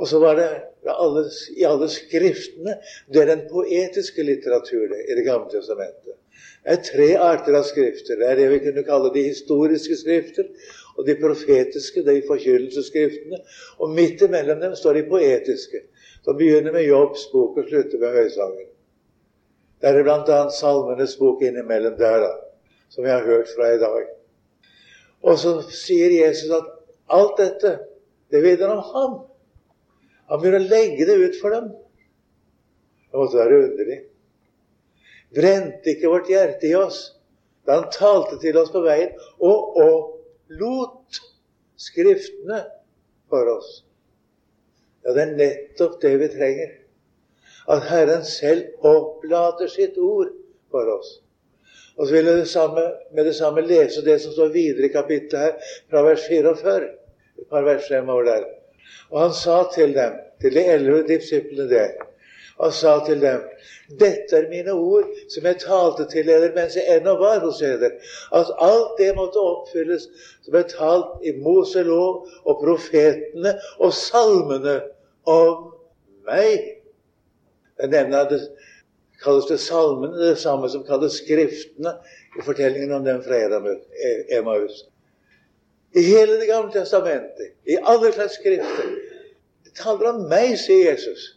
Og 0.00 0.08
så 0.08 0.18
var 0.18 0.38
det 0.38 0.48
alle, 0.88 1.24
i 1.56 1.66
alle 1.68 1.88
skriftene. 1.92 2.76
Det 3.12 3.22
er 3.22 3.30
den 3.34 3.44
poetiske 3.50 4.24
litteraturen 4.24 4.96
i 4.96 5.18
Det 5.18 5.26
gamle 5.26 5.50
testamentet. 5.52 6.16
Det 6.64 6.72
er 6.76 6.82
tre 6.84 7.08
arter 7.16 7.56
av 7.56 7.64
skrifter. 7.68 8.18
Det 8.20 8.26
er 8.26 8.36
det 8.36 8.48
vi 8.52 8.60
kunne 8.64 8.84
kalle 8.84 9.12
de 9.14 9.22
historiske 9.28 9.96
skrifter, 9.96 10.48
og 10.96 11.06
de 11.06 11.16
profetiske, 11.20 12.02
de 12.04 12.20
forkynnelsesskriftene. 12.28 13.40
Og 13.78 13.94
midt 13.96 14.22
imellom 14.26 14.60
dem 14.60 14.76
står 14.76 14.98
de 14.98 15.06
poetiske, 15.08 15.84
som 16.24 16.36
begynner 16.36 16.72
med 16.72 16.88
Jobbs 16.88 17.26
bok 17.32 17.56
og 17.60 17.68
slutter 17.68 18.02
med 18.02 18.16
Høysangen. 18.16 18.68
Det 19.80 19.88
er 19.88 20.02
bl.a. 20.04 20.40
Salmenes 20.52 21.16
bok 21.16 21.40
innimellom 21.42 21.96
der, 21.96 22.26
da, 22.26 22.34
som 22.92 23.04
vi 23.04 23.12
har 23.12 23.24
hørt 23.24 23.48
fra 23.56 23.70
i 23.72 23.80
dag. 23.80 24.10
Og 25.24 25.38
så 25.40 25.54
sier 25.72 26.12
Jesus 26.12 26.52
at 26.52 26.68
alt 27.16 27.36
dette, 27.40 27.72
det 28.30 28.42
vitner 28.44 28.74
om 28.74 28.82
ham. 28.92 29.16
Han 30.30 30.42
begynner 30.42 30.62
å 30.62 30.70
legge 30.70 31.06
det 31.08 31.16
ut 31.18 31.38
for 31.40 31.54
dem. 31.54 31.72
Det 33.10 33.18
måtte 33.18 33.40
være 33.40 33.62
underlig. 33.64 33.98
Brente 35.34 35.94
ikke 35.94 36.12
vårt 36.12 36.30
hjerte 36.30 36.70
i 36.70 36.76
oss 36.78 37.02
da 37.66 37.76
han 37.76 37.90
talte 37.94 38.38
til 38.42 38.56
oss 38.58 38.70
på 38.72 38.82
veien 38.82 39.12
og 39.46 39.76
lot 40.58 41.20
Skriftene 41.80 42.58
for 43.32 43.48
oss? 43.48 43.68
Ja, 45.00 45.14
det 45.16 45.22
er 45.22 45.36
nettopp 45.38 45.96
det 46.02 46.12
vi 46.20 46.28
trenger 46.28 46.74
at 47.70 47.86
Herren 47.88 48.24
selv 48.26 48.84
opplater 48.84 49.70
sitt 49.70 49.96
ord 49.96 50.28
for 50.72 50.90
oss. 50.92 51.20
Og 51.96 52.08
så 52.08 52.14
vil 52.16 52.28
jeg 52.28 52.84
med 53.14 53.24
det 53.24 53.34
samme 53.36 53.64
lese 53.64 54.04
det 54.04 54.18
som 54.20 54.34
står 54.34 54.52
videre 54.52 54.88
i 54.88 54.92
kapittelet 54.92 55.40
her, 55.44 55.72
fra 55.90 56.02
vers 56.04 56.26
44. 56.28 56.88
Et 57.40 57.48
par 57.50 57.64
vers 57.64 57.88
fremover 57.88 58.28
der. 58.28 58.46
Og 59.10 59.20
han 59.20 59.34
sa 59.34 59.62
til 59.74 59.94
dem, 59.94 60.16
til 60.40 60.54
de 60.54 60.64
elleve 60.74 61.06
disiplene 61.08 61.68
der, 61.70 61.92
han 62.60 62.72
sa 62.72 62.98
til 63.06 63.20
dem 63.20 63.44
dette 63.98 64.36
er 64.36 64.48
mine 64.50 64.72
ord 64.72 65.08
som 65.32 65.46
jeg 65.48 65.58
talte 65.64 66.04
til 66.10 66.28
dere 66.28 66.52
mens 66.54 66.76
jeg 66.78 66.98
ennå 66.98 67.16
var 67.18 67.40
hos 67.42 67.58
dere. 67.58 67.90
At 68.36 68.52
alt 68.62 68.98
det 68.98 69.14
måtte 69.16 69.42
oppfylles 69.42 70.06
som 70.44 70.58
er 70.60 70.68
talt 70.70 71.24
i 71.26 71.32
Moselov 71.42 72.28
og 72.44 72.60
profetene 72.62 73.56
og 73.78 73.94
salmene 73.96 74.76
om 75.26 75.72
meg. 76.28 76.76
Jeg 77.80 77.90
nevner 77.90 78.22
at 78.22 78.34
det 78.36 78.42
kalles 79.24 79.50
det 79.50 79.58
salmene, 79.60 80.14
det 80.20 80.38
samme 80.38 80.70
som 80.70 80.86
kalles 80.86 81.18
Skriftene 81.24 81.96
i 82.38 82.46
fortellingen 82.46 82.94
om 83.00 83.04
den 83.04 83.24
fra 83.24 83.42
Emmaus. 84.30 84.84
I 85.92 86.02
hele 86.02 86.38
Det 86.38 86.46
gamle 86.46 86.72
testamentet, 86.72 87.54
i 87.66 87.76
alle 87.76 88.12
slags 88.12 88.38
skrifter. 88.38 88.90
Det 89.64 89.74
taler 89.74 90.12
om 90.12 90.26
meg, 90.30 90.54
sier 90.58 90.92
Jesus. 90.92 91.32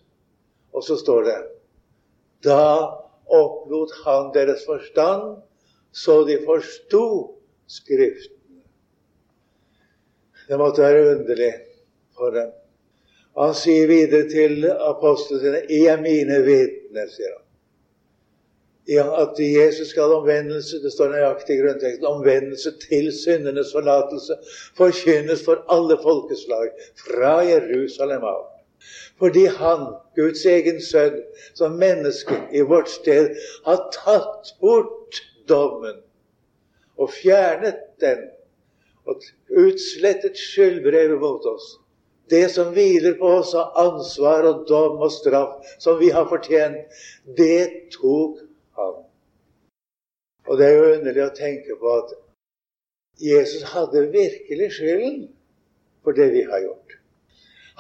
Og 0.74 0.86
så 0.86 0.98
står 0.98 1.24
det 1.29 1.38
Da 2.45 2.60
opplot 3.33 3.93
han 4.03 4.29
deres 4.36 4.65
forstand, 4.65 5.39
så 5.93 6.24
de 6.27 6.38
forsto 6.45 7.05
Skriftene. 7.67 8.60
Det 10.48 10.57
måtte 10.60 10.83
være 10.83 11.15
underlig 11.15 11.53
for 12.17 12.36
dem. 12.36 12.50
Han 13.39 13.53
sier 13.57 13.88
videre 13.89 14.27
til 14.29 14.67
apostlene 14.67 15.41
sine 15.41 15.62
'I 15.69 15.79
er 15.93 16.01
mine 16.01 16.41
vitner', 16.45 17.10
sier 17.10 17.31
han. 17.31 17.42
At 18.91 19.39
Jesus 19.39 19.93
skal 19.93 20.11
omvendelse, 20.11 20.81
det 20.83 20.91
står 20.91 21.13
nøyaktig 21.13 21.55
i 21.55 21.61
grunnteksten, 21.61 22.05
omvendelse 22.05 22.73
til 22.81 23.05
syndenes 23.15 23.71
forlatelse 23.71 24.35
forkynnes 24.75 25.43
for 25.45 25.63
alle 25.71 25.95
folkeslag 26.03 26.73
fra 27.05 27.37
Jerusalem 27.47 28.25
av. 28.27 28.41
Fordi 29.19 29.45
han, 29.45 29.85
Guds 30.19 30.43
egen 30.45 30.81
sønn, 30.83 31.21
som 31.55 31.77
menneske 31.79 32.41
i 32.51 32.65
vårt 32.67 32.91
sted, 32.91 33.31
har 33.63 33.85
tatt 33.95 34.51
bort 34.59 35.21
dommen 35.47 36.01
og 36.99 37.13
fjernet 37.15 37.79
den 38.03 38.27
og 39.07 39.23
utslettet 39.63 40.35
skyldbrevet 40.39 41.23
mot 41.23 41.47
oss. 41.47 41.77
Det 42.31 42.45
som 42.51 42.71
hviler 42.75 43.15
på 43.19 43.31
oss 43.39 43.51
av 43.55 43.75
ansvar 43.79 44.47
og 44.47 44.63
dom 44.67 45.01
og 45.03 45.11
straff 45.11 45.75
som 45.83 45.99
vi 45.99 46.11
har 46.15 46.27
fortjent, 46.27 46.83
det 47.37 47.91
tok 47.95 48.42
han. 48.77 49.03
Og 50.47 50.57
det 50.59 50.67
er 50.67 50.77
jo 50.77 50.91
underlig 50.97 51.23
å 51.25 51.35
tenke 51.37 51.77
på 51.79 51.93
at 51.99 52.15
Jesus 53.21 53.63
hadde 53.73 54.07
virkelig 54.11 54.71
skylden 54.77 55.27
for 56.03 56.17
det 56.17 56.31
vi 56.33 56.43
har 56.49 56.63
gjort. 56.65 56.97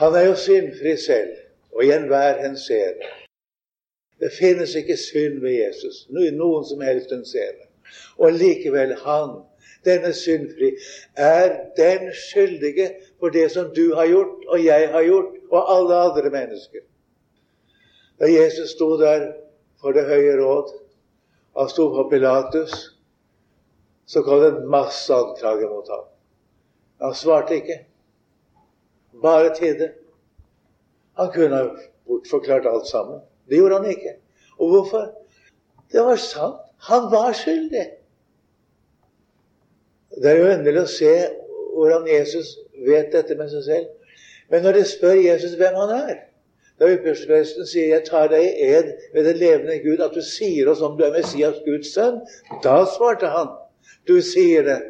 Han 0.01 0.15
er 0.15 0.27
jo 0.29 0.35
syndfri 0.39 0.95
selv, 0.97 1.35
og 1.73 1.83
i 1.85 1.91
enhver 1.93 2.41
henseende. 2.41 3.09
Det 4.21 4.31
finnes 4.31 4.75
ikke 4.75 4.97
synd 4.97 5.41
ved 5.41 5.57
Jesus, 5.57 6.05
noen 6.13 6.65
som 6.65 6.81
helst 6.81 7.11
henseende. 7.11 7.67
Og 8.17 8.33
likevel, 8.37 8.93
han 9.03 9.41
denne 9.85 10.13
syndfri, 10.13 10.71
er 11.15 11.55
den 11.77 12.13
skyldige 12.15 12.93
for 13.19 13.29
det 13.29 13.51
som 13.51 13.73
du 13.75 13.95
har 13.95 14.07
gjort, 14.07 14.45
og 14.47 14.65
jeg 14.65 14.89
har 14.91 15.03
gjort, 15.03 15.35
og 15.51 15.75
alle 15.77 15.95
andre 15.95 16.29
mennesker. 16.29 16.85
Da 18.19 18.29
Jesus 18.31 18.69
sto 18.69 18.97
der 18.99 19.33
for 19.81 19.91
det 19.91 20.05
høye 20.07 20.37
råd, 20.39 20.71
han 21.53 21.69
sto 21.69 21.89
på 21.95 22.09
Pilatus, 22.09 22.71
så 24.05 24.23
kom 24.23 24.41
det 24.41 24.65
masse 24.69 25.13
anklager 25.13 25.69
mot 25.69 25.89
ham. 25.89 26.05
Han 27.01 27.13
svarte 27.15 27.55
ikke. 27.55 27.79
Bare 29.21 29.55
tidde. 29.55 29.91
Han 31.13 31.31
kunne 31.31 31.55
ha 31.55 31.69
bortforklart 32.07 32.65
alt 32.65 32.87
sammen. 32.87 33.21
Det 33.49 33.57
gjorde 33.57 33.79
han 33.79 33.89
ikke. 33.89 34.15
Og 34.57 34.69
hvorfor? 34.69 35.11
Det 35.91 36.01
var 36.05 36.15
sant. 36.15 36.59
Han 36.89 37.11
var 37.11 37.33
skyldig. 37.33 37.85
Det 40.21 40.29
er 40.29 40.39
jo 40.39 40.51
underlig 40.53 40.81
å 40.83 40.89
se 40.89 41.13
hvordan 41.73 42.07
Jesus 42.07 42.57
vet 42.85 43.13
dette 43.13 43.37
med 43.37 43.49
seg 43.53 43.63
selv. 43.65 44.17
Men 44.49 44.65
når 44.65 44.77
de 44.77 44.83
spør 44.89 45.21
Jesus 45.21 45.55
hvem 45.57 45.77
han 45.79 45.93
er 45.95 46.15
Da 46.79 46.89
ypperstepresten 46.89 47.65
sier 47.69 47.87
'Jeg 47.87 48.05
tar 48.05 48.27
deg 48.31 48.43
i 48.43 48.69
ed 48.77 48.87
ved 49.13 49.25
den 49.25 49.37
levende 49.37 49.77
Gud' 49.83 50.01
at 50.05 50.15
du 50.15 50.21
sier 50.21 50.69
oss 50.71 50.81
om 50.81 50.97
du 50.97 51.03
er 51.05 51.13
Messias, 51.13 51.61
Guds 51.65 51.93
sønn, 51.93 52.21
da 52.63 52.85
svarte 52.85 53.29
han 53.35 53.51
'Du 54.07 54.21
sier 54.21 54.63
det'. 54.63 54.89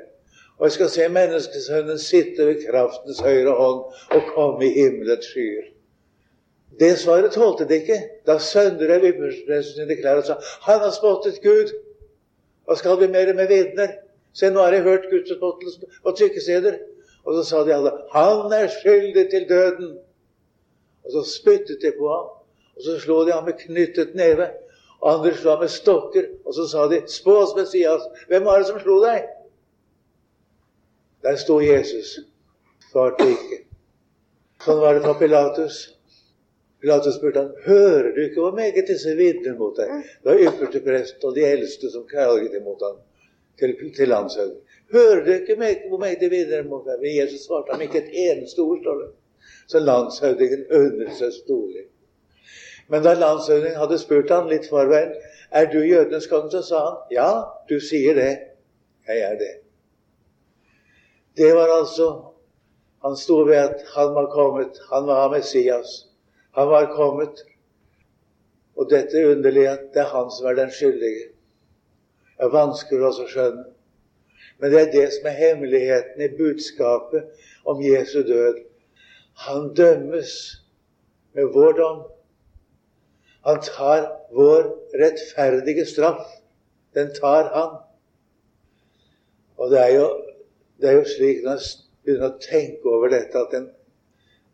Og 0.59 0.65
jeg 0.65 0.71
skal 0.71 0.89
se 0.89 1.07
menneskesønnen 1.09 1.99
sitte 1.99 2.45
ved 2.47 2.63
kraftens 2.69 3.19
høyre 3.19 3.55
hånd 3.57 3.81
og 4.15 4.29
komme 4.35 4.65
i 4.65 4.73
himmelets 4.77 5.27
skyer. 5.33 5.73
Det 6.79 6.93
svaret 6.99 7.31
tålte 7.31 7.67
de 7.69 7.81
ikke. 7.81 7.99
Da 8.27 8.37
søndret 8.39 9.03
ypperstepresten 9.09 9.81
sine 9.81 9.97
klær 9.99 10.21
og 10.21 10.25
sa 10.25 10.37
'Han 10.61 10.79
har 10.79 10.91
spottet 10.91 11.41
Gud'. 11.43 11.73
Hva 12.65 12.75
skal 12.75 12.99
vi 12.99 13.07
mer 13.07 13.33
med 13.33 13.47
vitner? 13.47 13.91
Se, 14.33 14.49
nå 14.49 14.59
har 14.59 14.73
jeg 14.73 14.83
hørt 14.83 15.09
gudsutmattelsen 15.11 15.83
og 16.03 16.17
trykkesteder. 16.17 16.79
Og 17.25 17.35
så 17.35 17.43
sa 17.49 17.63
de 17.63 17.75
alle 17.75 17.91
'Han 18.13 18.53
er 18.53 18.67
skyldig 18.67 19.29
til 19.29 19.45
døden'. 19.49 19.97
Og 21.05 21.11
så 21.11 21.23
spyttet 21.31 21.81
de 21.81 21.91
på 21.97 22.09
ham. 22.09 22.27
Og 22.75 22.83
så 22.83 22.99
slo 22.99 23.23
de 23.25 23.31
ham 23.31 23.45
med 23.45 23.59
knyttet 23.59 24.15
neve. 24.15 24.49
Og 25.01 25.13
andre 25.13 25.33
slo 25.37 25.49
ham 25.49 25.59
med 25.65 25.71
stokker. 25.71 26.29
Og 26.45 26.53
så 26.53 26.67
sa 26.67 26.87
de 26.87 27.01
'Spå 27.07 27.35
oss, 27.43 27.55
Messias, 27.55 28.01
hvem 28.27 28.45
var 28.45 28.57
det 28.57 28.67
som 28.67 28.79
slo 28.79 28.99
deg?' 29.03 29.27
Der 31.23 31.35
sto 31.35 31.59
Jesus. 31.61 32.19
Svarte 32.91 33.29
ikke. 33.29 33.63
Sånn 34.65 34.79
var 34.79 34.93
det 34.93 35.03
for 35.03 35.19
Pilatus. 35.19 35.95
Pilatus 36.81 37.15
spurte 37.15 37.39
han, 37.39 37.53
'Hører 37.65 38.11
du 38.15 38.21
ikke 38.21 38.41
hvor 38.41 38.55
meget 38.55 38.87
disse 38.87 39.15
vitner 39.15 39.55
mot 39.57 39.75
deg?' 39.77 40.03
Det 40.23 40.31
var 40.31 40.43
ypperste 40.47 40.79
prest 40.79 41.23
og 41.23 41.35
de 41.35 41.45
eldste 41.45 41.91
som 41.91 42.07
klaget 42.07 42.55
imot 42.59 42.81
ham 42.81 42.97
til, 43.59 43.75
til 43.95 44.07
landshøvding. 44.07 44.61
Hører 44.91 45.25
du 45.25 45.31
ikke 45.31 45.55
hvor 45.89 45.97
meget 45.97 46.19
de 46.19 46.29
vitner 46.29 46.63
mot 46.63 46.85
deg? 46.85 46.99
Men 47.01 47.15
Jesus 47.21 47.45
svarte 47.47 47.71
ham 47.71 47.81
ikke 47.81 48.03
et 48.03 48.11
eneste 48.13 48.59
ord, 48.59 48.79
står. 48.81 49.03
Så 49.67 49.79
landshøvdingen 49.79 50.65
undret 50.71 51.15
seg 51.17 51.31
storlig. 51.35 51.85
Men 52.91 53.03
da 53.05 53.13
landshøvdingen 53.15 53.79
hadde 53.79 53.99
spurt 54.01 54.31
han 54.33 54.49
litt 54.51 54.67
forveien 54.69 55.13
er 55.53 55.69
du 55.71 55.79
jødenes 55.85 56.27
konge, 56.27 56.49
så 56.51 56.61
sa 56.65 56.79
han 56.85 57.13
ja, 57.13 57.29
du 57.69 57.77
sier 57.79 58.17
det. 58.17 58.31
Jeg 59.07 59.19
er 59.19 59.35
det. 59.37 59.53
Det 61.37 61.55
var 61.55 61.79
altså 61.79 62.29
Han 63.03 63.17
sto 63.19 63.35
ved 63.43 63.57
at 63.59 63.81
han 63.95 64.13
var 64.15 64.29
kommet. 64.31 64.77
Han 64.91 65.07
var 65.07 65.31
Messias. 65.31 66.07
Han 66.55 66.69
var 66.69 66.85
kommet. 66.95 67.43
Og 68.75 68.87
dette 68.89 69.25
underlige 69.31 69.69
at 69.69 69.89
det 69.93 70.01
er 70.01 70.13
han 70.13 70.31
som 70.31 70.47
er 70.47 70.55
den 70.55 70.71
skyldige. 70.71 71.25
Det 72.37 72.47
er 72.47 72.53
vanskelig 72.53 73.03
å 73.09 73.27
skjønne. 73.27 73.65
Men 74.59 74.71
det 74.71 74.79
er 74.79 74.93
det 74.93 75.09
som 75.17 75.27
er 75.27 75.35
hemmeligheten 75.35 76.23
i 76.23 76.31
budskapet 76.37 77.27
om 77.65 77.83
Jesu 77.83 78.21
død. 78.23 78.63
Han 79.33 79.73
dømmes 79.75 80.33
med 81.33 81.45
vår 81.53 81.73
dom. 81.77 82.03
Han 83.43 83.61
tar 83.61 84.05
vår 84.31 84.67
rettferdige 85.01 85.85
straff. 85.85 86.27
Den 86.93 87.13
tar 87.15 87.49
han. 87.53 87.79
Og 89.57 89.71
det 89.71 89.79
er 89.79 89.93
jo, 89.95 90.07
det 90.81 90.89
er 90.89 90.99
jo 90.99 91.07
slik 91.07 91.41
når 91.43 91.57
en 91.57 91.65
begynner 92.03 92.29
å 92.29 92.41
tenke 92.43 92.91
over 92.91 93.11
dette, 93.13 93.39
at 93.39 93.57
en, 93.57 93.67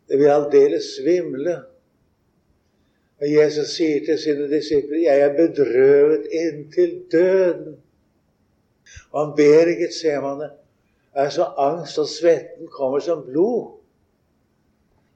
det 0.09 0.19
vil 0.21 0.31
aldeles 0.33 0.93
svimle. 0.95 1.57
Og 3.19 3.27
Jesus 3.27 3.75
sier 3.75 4.05
til 4.05 4.19
sine 4.19 4.47
disipler 4.51 5.03
'Jeg 5.03 5.21
er 5.21 5.35
bedrøvet 5.35 6.27
inntil 6.31 7.03
døden'. 7.11 7.77
Og 9.11 9.25
han 9.25 9.35
ber 9.35 9.71
i 9.71 9.75
Getsemane. 9.81 10.49
Er 11.13 11.29
så 11.29 11.43
angst, 11.57 11.97
og 11.97 12.07
svetten 12.07 12.67
kommer 12.67 12.99
som 12.99 13.25
blod. 13.25 13.78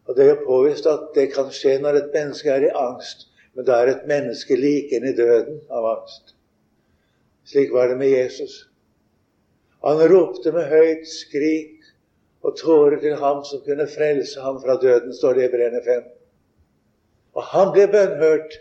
Og 0.07 0.15
Det 0.15 0.24
er 0.25 0.29
jo 0.29 0.45
påvist 0.48 0.88
at 0.89 1.12
det 1.15 1.29
kan 1.33 1.51
skje 1.51 1.77
når 1.79 2.00
et 2.00 2.12
menneske 2.13 2.50
er 2.51 2.67
i 2.67 2.75
angst. 2.75 3.27
Men 3.53 3.65
da 3.65 3.79
er 3.79 3.91
et 3.91 4.07
menneske 4.10 4.57
like 4.57 4.98
inn 4.98 5.05
i 5.07 5.15
døden 5.15 5.62
av 5.69 5.86
angst. 5.91 6.33
Slik 7.48 7.72
var 7.72 7.91
det 7.91 7.98
med 8.00 8.10
Jesus. 8.10 8.63
Han 9.83 10.01
ropte 10.10 10.51
med 10.55 10.67
høyt 10.72 11.07
skrik 11.07 11.88
og 12.43 12.57
tårer 12.60 13.00
til 13.00 13.15
ham 13.19 13.43
som 13.48 13.62
kunne 13.65 13.88
frelse 13.88 14.41
ham 14.41 14.60
fra 14.63 14.77
døden, 14.81 15.13
står 15.13 15.38
det 15.38 15.48
i 15.48 15.53
Brenne 15.55 15.81
5. 15.86 16.03
Og 17.36 17.50
han 17.53 17.72
ble 17.75 17.88
bønnhørt 17.91 18.60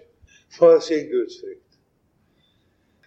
for 0.58 0.78
sin 0.78 1.08
gudsfrykt. 1.11 1.78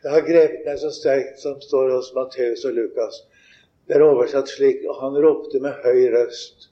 Det 0.03 0.11
har 0.11 0.25
grepet 0.27 0.67
meg 0.67 0.79
så 0.79 0.91
sterkt 0.93 1.39
som 1.41 1.61
står 1.61 1.91
hos 1.95 2.11
Matteus 2.15 2.65
og 2.67 2.75
Lukas. 2.77 3.23
Det 3.87 3.97
er 3.97 4.05
oversatt 4.05 4.51
slik 4.51 4.83
og 4.89 4.99
han 5.01 5.17
ropte 5.21 5.61
med 5.61 5.83
høy 5.85 6.07
røst 6.13 6.69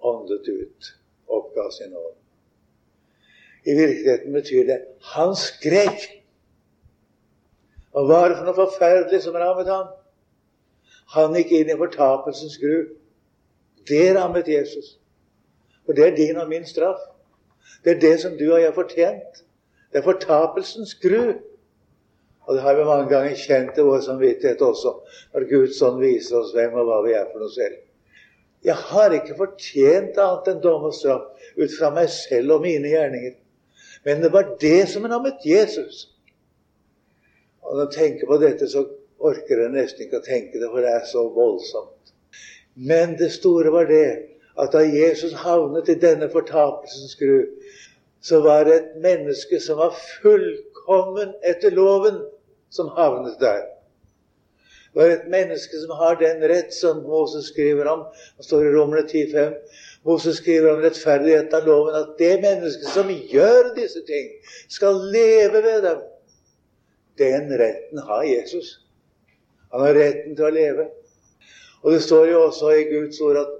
åndet 0.00 0.48
ut, 0.48 0.94
oppga 1.26 1.70
sin 1.70 1.94
ånd. 1.96 2.16
I 3.64 3.74
virkeligheten 3.76 4.32
betyr 4.32 4.66
det 4.66 4.78
han 5.12 5.34
skrek. 5.36 6.06
Og 7.92 8.06
hva 8.06 8.22
er 8.22 8.32
det 8.32 8.38
for 8.38 8.48
noe 8.48 8.56
forferdelig 8.56 9.20
som 9.26 9.36
rammet 9.36 9.68
ham? 9.68 9.90
Han 11.16 11.34
gikk 11.36 11.52
inn 11.58 11.72
i 11.74 11.78
fortapelsens 11.78 12.56
gru. 12.62 12.86
Det 13.88 14.06
rammet 14.16 14.48
Jesus. 14.48 14.94
For 15.84 15.98
det 15.98 16.06
er 16.06 16.16
din 16.16 16.38
og 16.40 16.48
min 16.48 16.66
straff. 16.66 17.02
Det 17.84 17.96
er 17.96 18.00
det 18.00 18.16
som 18.22 18.36
du 18.38 18.46
og 18.52 18.60
jeg 18.60 18.70
har 18.70 18.76
fortjent. 18.76 19.44
Det 19.90 20.00
er 20.00 20.06
fortapelsens 20.06 20.94
gru. 21.02 21.34
Og 22.46 22.56
det 22.56 22.62
har 22.62 22.76
vi 22.78 22.84
mange 22.84 23.10
ganger 23.10 23.36
kjent 23.36 23.78
i 23.78 23.84
vår 23.86 24.00
samvittighet 24.06 24.62
også, 24.64 24.94
når 25.34 25.48
Guds 25.50 25.82
ånd 25.86 26.00
viser 26.02 26.40
oss 26.40 26.54
hvem 26.54 26.72
og 26.80 26.88
hva 26.88 26.96
vi 27.04 27.12
er 27.14 27.28
for 27.30 27.42
noe 27.42 27.52
selv. 27.54 27.76
Jeg 28.64 28.76
har 28.76 29.14
ikke 29.16 29.38
fortjent 29.38 30.18
annet 30.20 30.48
enn 30.52 30.62
dom 30.64 30.88
og 30.90 30.96
straff 30.96 31.30
ut 31.56 31.76
fra 31.78 31.90
meg 31.94 32.10
selv 32.12 32.58
og 32.58 32.64
mine 32.64 32.92
gjerninger. 32.92 33.36
Men 34.04 34.24
det 34.24 34.32
var 34.32 34.54
det 34.60 34.88
som 34.88 35.06
rammet 35.08 35.44
Jesus. 35.44 36.08
Og 37.62 37.76
når 37.76 37.86
jeg 37.86 37.96
tenker 37.96 38.28
på 38.28 38.40
dette, 38.40 38.68
så 38.68 38.84
orker 39.20 39.64
jeg 39.64 39.72
nesten 39.74 40.06
ikke 40.06 40.20
å 40.20 40.26
tenke 40.26 40.60
det, 40.60 40.68
for 40.72 40.84
det 40.84 40.92
er 40.92 41.08
så 41.08 41.26
voldsomt. 41.34 42.12
Men 42.76 43.16
det 43.20 43.32
store 43.34 43.72
var 43.72 43.88
det 43.90 44.06
at 44.60 44.72
da 44.72 44.84
Jesus 44.84 45.36
havnet 45.44 45.88
i 45.88 45.98
denne 46.00 46.28
fortapelsens 46.32 47.16
gru, 47.20 47.44
så 48.20 48.40
var 48.44 48.64
det 48.68 48.76
et 48.76 48.96
menneske 49.00 49.60
som 49.60 49.80
var 49.80 49.96
fullkommen 50.20 51.32
etter 51.46 51.72
loven, 51.72 52.20
som 52.70 52.90
havnet 52.96 53.40
der. 53.40 53.64
Det 54.94 55.04
er 55.04 55.12
et 55.14 55.28
menneske 55.30 55.78
som 55.78 55.92
har 56.00 56.16
den 56.18 56.42
rett 56.50 56.72
som 56.74 57.04
Moses 57.06 57.52
skriver 57.52 57.86
om. 57.86 58.02
Det 58.38 58.46
står 58.46 58.66
i 58.66 58.72
Romerne 58.74 59.06
10,5. 59.06 59.54
Moses 60.08 60.40
skriver 60.40 60.72
om 60.72 60.82
rettferdigheten 60.82 61.54
av 61.54 61.68
loven 61.68 61.98
at 61.98 62.16
det 62.18 62.32
mennesket 62.42 62.90
som 62.90 63.10
gjør 63.10 63.70
disse 63.76 64.02
ting, 64.08 64.32
skal 64.68 64.98
leve 65.12 65.62
ved 65.62 65.84
dem. 65.86 66.00
Den 67.20 67.52
retten 67.60 68.02
har 68.08 68.24
Jesus. 68.24 68.78
Han 69.70 69.84
har 69.86 69.94
retten 69.94 70.34
til 70.34 70.48
å 70.48 70.54
leve. 70.54 70.88
Og 71.84 71.94
det 71.94 72.02
står 72.02 72.32
jo 72.32 72.42
også 72.48 72.74
i 72.74 72.88
Guds 72.90 73.20
ord 73.24 73.38
at 73.44 73.56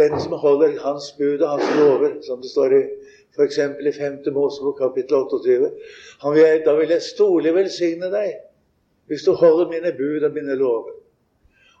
den 0.00 0.16
som 0.20 0.38
holder 0.40 0.78
Hans 0.80 1.12
bud 1.18 1.42
og 1.42 1.48
Hans 1.56 1.68
lover, 1.76 2.16
som 2.24 2.40
det 2.40 2.50
står 2.50 2.78
i 2.78 2.82
F.eks. 3.36 3.58
i 3.58 3.92
5. 3.92 4.18
Mosebok 4.32 4.78
kapittel 4.80 5.26
28. 5.28 5.70
Vil, 6.32 6.62
da 6.64 6.76
vil 6.78 6.94
jeg 6.94 7.04
storlig 7.04 7.52
velsigne 7.56 8.08
deg 8.12 8.45
hvis 9.06 9.22
du 9.22 9.32
holder 9.32 9.68
mine 9.70 9.92
bud 9.96 10.24
og 10.26 10.34
mine 10.34 10.54
lover. 10.54 10.94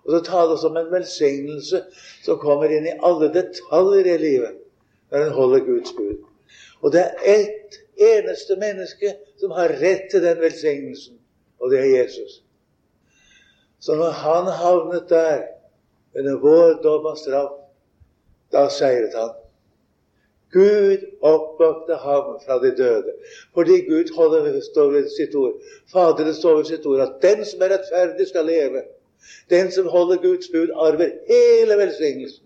Og 0.04 0.12
så 0.12 0.20
tales 0.24 0.64
om 0.64 0.76
en 0.76 0.92
velsignelse 0.92 1.82
som 2.24 2.38
kommer 2.38 2.70
inn 2.70 2.86
i 2.86 2.94
alle 3.02 3.32
detaljer 3.34 4.12
i 4.14 4.18
livet 4.22 4.62
når 5.10 5.24
en 5.24 5.34
holder 5.34 5.64
Guds 5.66 5.92
bud. 5.96 6.22
Og 6.82 6.92
det 6.92 7.02
er 7.02 7.14
ett 7.32 7.78
eneste 7.96 8.56
menneske 8.60 9.16
som 9.40 9.54
har 9.56 9.74
rett 9.80 10.10
til 10.10 10.22
den 10.22 10.38
velsignelsen, 10.40 11.16
og 11.58 11.70
det 11.70 11.80
er 11.80 11.90
Jesus. 11.96 12.42
Så 13.80 13.94
når 13.94 14.10
han 14.10 14.52
havnet 14.52 15.08
der 15.08 15.42
under 16.18 16.38
vår 16.40 16.78
dom 16.82 17.06
og 17.10 17.18
straff, 17.18 17.58
da 18.52 18.68
seiret 18.70 19.14
han. 19.16 19.34
Gud 20.52 20.98
oppvakte 21.20 21.94
ham 21.94 22.38
fra 22.46 22.58
de 22.62 22.76
døde. 22.76 23.12
Fordi 23.54 23.80
Gud 23.88 24.14
holder, 24.16 24.60
står 24.60 24.90
ved 24.90 25.08
sitt 25.16 25.34
ord. 25.34 25.52
Faderen 25.92 26.34
står 26.34 26.56
ved 26.56 26.64
sitt 26.64 26.86
ord 26.86 27.00
at 27.00 27.16
den 27.22 27.44
som 27.44 27.62
er 27.62 27.74
rettferdig, 27.74 28.28
skal 28.28 28.46
leve. 28.46 28.82
Den 29.50 29.70
som 29.72 29.86
holder 29.86 30.22
Guds 30.22 30.48
bud, 30.52 30.70
arver 30.74 31.10
hele 31.28 31.76
velsignelsen. 31.82 32.44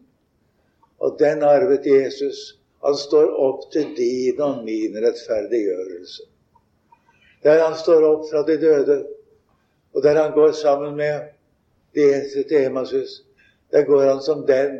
Og 1.00 1.16
den 1.18 1.42
arvet 1.42 1.86
Jesus. 1.86 2.56
Han 2.84 2.96
står 2.96 3.34
opp 3.36 3.72
til 3.72 3.90
din 3.96 4.40
og 4.40 4.64
min 4.64 4.96
rettferdiggjørelse. 5.04 6.22
Der 7.44 7.64
han 7.64 7.76
står 7.76 8.04
opp 8.08 8.24
fra 8.30 8.40
de 8.48 8.56
døde, 8.60 8.96
og 9.94 10.02
der 10.02 10.22
han 10.22 10.32
går 10.32 10.52
sammen 10.52 10.96
med 10.96 11.20
de 11.94 12.06
eneste 12.08 12.42
til 12.48 12.64
Emasus, 12.64 13.22
der 13.72 13.84
går 13.84 14.02
han 14.02 14.22
som 14.22 14.46
den 14.46 14.78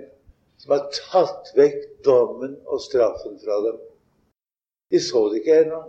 som 0.61 0.75
har 0.75 0.91
tatt 0.93 1.53
vekk 1.57 1.87
dommen 2.05 2.59
og 2.69 2.83
straffen 2.85 3.39
fra 3.41 3.61
dem. 3.65 3.79
De 4.91 5.01
så 5.01 5.29
det 5.31 5.41
ikke 5.41 5.61
ennå. 5.63 5.81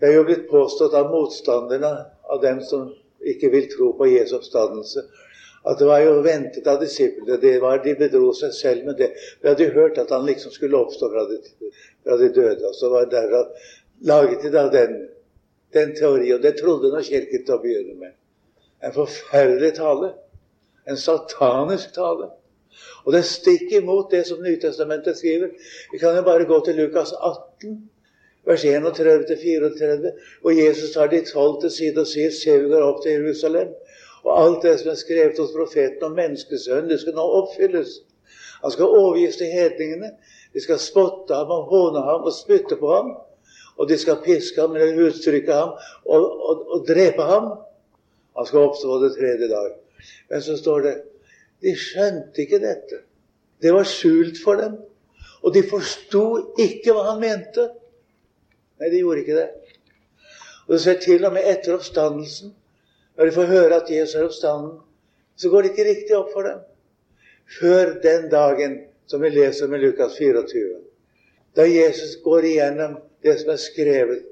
Det 0.00 0.08
er 0.08 0.16
jo 0.16 0.24
blitt 0.26 0.48
påstått 0.50 0.96
av 0.98 1.12
motstanderne, 1.12 1.92
av 2.26 2.40
dem 2.42 2.58
som 2.66 2.88
ikke 3.22 3.52
vil 3.52 3.68
tro 3.70 3.92
på 3.98 4.08
Jesu 4.10 4.34
oppstandelse, 4.40 5.04
at 5.62 5.78
det 5.78 5.86
var 5.86 6.02
jo 6.02 6.16
ventet 6.26 6.66
av 6.66 6.80
disiplene. 6.82 7.38
Det 7.38 7.52
var, 7.62 7.78
de 7.84 7.94
bedro 8.00 8.32
seg 8.34 8.50
selv 8.56 8.88
med 8.88 8.98
det. 8.98 9.12
Vi 9.38 9.50
hadde 9.52 9.70
hørt 9.76 10.00
at 10.02 10.10
han 10.10 10.26
liksom 10.26 10.50
skulle 10.50 10.80
oppstå 10.80 11.12
fra 11.12 11.22
de, 11.30 11.38
fra 12.02 12.18
de 12.18 12.32
døde. 12.34 12.66
Og 12.66 12.74
så 12.74 12.90
var 12.90 13.06
det 13.06 13.14
derav 13.14 13.70
laget 14.10 14.42
de 14.42 14.50
da 14.50 14.66
den, 14.72 14.96
den 15.76 15.94
teori, 15.94 16.32
og 16.34 16.42
det 16.42 16.56
trodde 16.58 16.90
nå 16.90 17.04
Kirken 17.06 17.46
til 17.46 17.54
å 17.54 17.62
begynne 17.62 17.94
med. 18.00 18.18
En 18.82 18.96
forferdelig 18.96 19.76
tale. 19.78 20.16
En 20.90 20.98
satanisk 20.98 21.94
tale. 21.94 22.32
Og 23.04 23.12
det 23.12 23.22
er 23.22 23.28
stikk 23.28 23.72
imot 23.78 24.12
det 24.14 24.24
som 24.28 24.42
Nytestamentet 24.42 25.18
skriver. 25.18 25.50
Vi 25.92 25.98
kan 25.98 26.16
jo 26.16 26.22
bare 26.26 26.46
gå 26.48 26.60
til 26.64 26.78
Lukas 26.78 27.12
18, 27.12 27.76
vers 28.46 28.64
31-34, 28.64 30.12
hvor 30.42 30.50
Jesus 30.56 30.94
tar 30.94 31.10
de 31.12 31.24
tolv 31.26 31.60
til 31.62 31.70
side 31.70 32.00
og 32.00 32.08
sier 32.10 32.30
Se, 32.34 32.58
vi 32.62 32.70
går 32.70 32.86
opp 32.86 33.02
til 33.02 33.18
Jerusalem. 33.18 33.74
Og 34.22 34.32
alt 34.38 34.62
det 34.62 34.76
som 34.80 34.92
er 34.92 35.00
skrevet 35.00 35.38
hos 35.38 35.54
profeten 35.54 36.06
om 36.06 36.14
menneskesønnen, 36.14 36.90
det 36.90 37.00
skal 37.02 37.16
nå 37.18 37.24
oppfylles. 37.40 37.98
Han 38.62 38.70
skal 38.70 38.94
overgis 39.00 39.36
til 39.36 39.50
hedningene. 39.50 40.12
De 40.54 40.62
skal 40.62 40.78
spotte 40.78 41.34
ham 41.34 41.50
og 41.50 41.70
håne 41.72 42.04
ham 42.06 42.28
og 42.28 42.34
spytte 42.36 42.78
på 42.78 42.92
ham. 42.94 43.14
Og 43.80 43.88
de 43.88 43.98
skal 43.98 44.20
piske 44.24 44.60
ham 44.60 44.76
eller 44.76 45.08
uttrykke 45.08 45.52
ham 45.52 45.72
og, 46.04 46.26
og, 46.48 46.66
og 46.76 46.84
drepe 46.86 47.26
ham. 47.26 47.48
Han 48.38 48.46
skal 48.46 48.68
oppstå 48.68 48.98
det 49.02 49.14
tredje 49.16 49.48
dag. 49.50 49.72
Men 50.30 50.42
så 50.42 50.56
står 50.56 50.86
det 50.86 50.94
de 51.62 51.74
skjønte 51.78 52.42
ikke 52.42 52.60
dette. 52.62 53.02
Det 53.62 53.72
var 53.74 53.86
skjult 53.86 54.40
for 54.42 54.58
dem. 54.58 54.78
Og 55.42 55.54
de 55.54 55.62
forsto 55.66 56.24
ikke 56.60 56.94
hva 56.94 57.12
han 57.12 57.22
mente. 57.22 57.68
Nei, 58.80 58.90
de 58.90 59.02
gjorde 59.02 59.22
ikke 59.22 59.38
det. 59.38 59.48
Og 60.68 60.80
ser 60.80 60.98
til 61.02 61.24
og 61.26 61.34
med 61.34 61.46
etter 61.46 61.74
oppstandelsen, 61.76 62.52
når 63.18 63.28
de 63.28 63.34
får 63.34 63.50
høre 63.50 63.78
at 63.82 63.90
Jesus 63.90 64.14
er 64.18 64.26
oppstanden, 64.26 64.76
så 65.36 65.50
går 65.50 65.62
det 65.62 65.72
ikke 65.72 65.88
riktig 65.88 66.16
opp 66.16 66.30
for 66.34 66.46
dem. 66.46 66.60
Før 67.58 67.96
den 68.02 68.28
dagen 68.32 68.78
som 69.10 69.20
vi 69.20 69.30
leser 69.30 69.68
med 69.68 69.82
Lukas 69.82 70.16
24. 70.18 70.78
Da 71.56 71.66
Jesus 71.68 72.16
går 72.24 72.46
igjennom 72.48 72.96
det 73.22 73.34
som 73.40 73.52
er 73.52 73.60
skrevet 73.60 74.22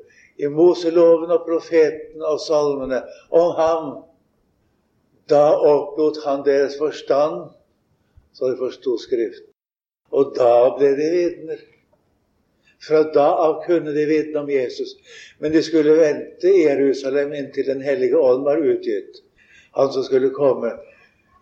i 0.40 0.48
Moseloven 0.48 1.34
og 1.34 1.44
profeten 1.44 2.22
og 2.24 2.40
salmene 2.40 3.02
om 3.36 3.50
ham, 3.58 3.90
da 5.30 5.44
opplot 5.54 6.22
han 6.24 6.44
deres 6.46 6.76
forstand, 6.78 7.50
så 8.34 8.50
de 8.50 8.58
forsto 8.58 8.96
Skriften. 8.98 9.50
Og 10.10 10.34
da 10.36 10.54
ble 10.78 10.90
de 10.98 11.08
vitner. 11.14 11.60
Fra 12.80 13.02
da 13.14 13.26
av 13.44 13.58
kunne 13.66 13.92
de 13.92 14.06
vitne 14.08 14.40
om 14.40 14.48
Jesus, 14.50 14.94
men 15.38 15.52
de 15.52 15.60
skulle 15.62 15.98
vente 15.98 16.48
i 16.48 16.62
Jerusalem 16.64 17.34
inntil 17.36 17.66
Den 17.68 17.82
hellige 17.84 18.16
ånd 18.18 18.46
var 18.46 18.62
utgitt, 18.64 19.20
han 19.76 19.92
som 19.92 20.06
skulle 20.06 20.30
komme. 20.32 20.72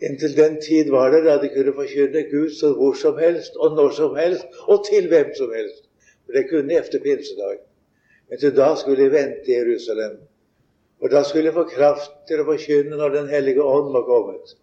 Inntil 0.02 0.34
den 0.34 0.58
tid 0.62 0.90
var 0.90 1.10
det 1.14 1.24
da 1.26 1.36
de 1.42 1.50
kunne 1.54 1.74
forkynne 1.74 2.24
Gud 2.30 2.50
så 2.54 2.72
hvor 2.74 2.98
som 2.98 3.18
helst 3.18 3.56
og 3.56 3.78
når 3.78 3.94
som 3.94 4.18
helst 4.18 4.58
og 4.66 4.84
til 4.86 5.08
hvem 5.10 5.30
som 5.38 5.54
helst. 5.54 5.86
For 6.26 6.36
det 6.36 6.48
kunne 6.50 6.78
efter 6.78 7.02
pinsedag. 7.02 7.62
Men 8.28 8.38
til 8.38 8.56
da 8.56 8.74
skulle 8.76 9.04
de 9.04 9.12
vente 9.14 9.50
i 9.50 9.56
Jerusalem. 9.56 10.18
Og 11.00 11.10
da 11.10 11.22
skulle 11.24 11.48
de 11.48 11.54
få 11.54 11.66
kraft 11.70 12.14
til 12.28 12.42
å 12.42 12.46
forkynne 12.48 12.96
når 12.98 13.14
Den 13.14 13.28
hellige 13.30 13.62
ånd 13.62 13.92
var 13.94 14.06
kommet. 14.08 14.56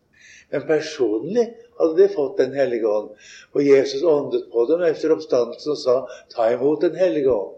Men 0.51 0.67
personlig 0.67 1.45
hadde 1.79 1.95
de 2.01 2.09
fått 2.13 2.37
Den 2.37 2.55
hellige 2.57 2.89
ånd. 2.91 3.09
Og 3.53 3.63
Jesus 3.63 4.03
åndet 4.03 4.49
på 4.51 4.65
dem 4.69 4.83
etter 4.87 5.15
oppstandelsen 5.15 5.71
og 5.71 5.79
sa, 5.79 5.95
'Ta 6.29 6.51
imot 6.53 6.81
Den 6.81 6.95
hellige 6.95 7.31
ånd'. 7.31 7.57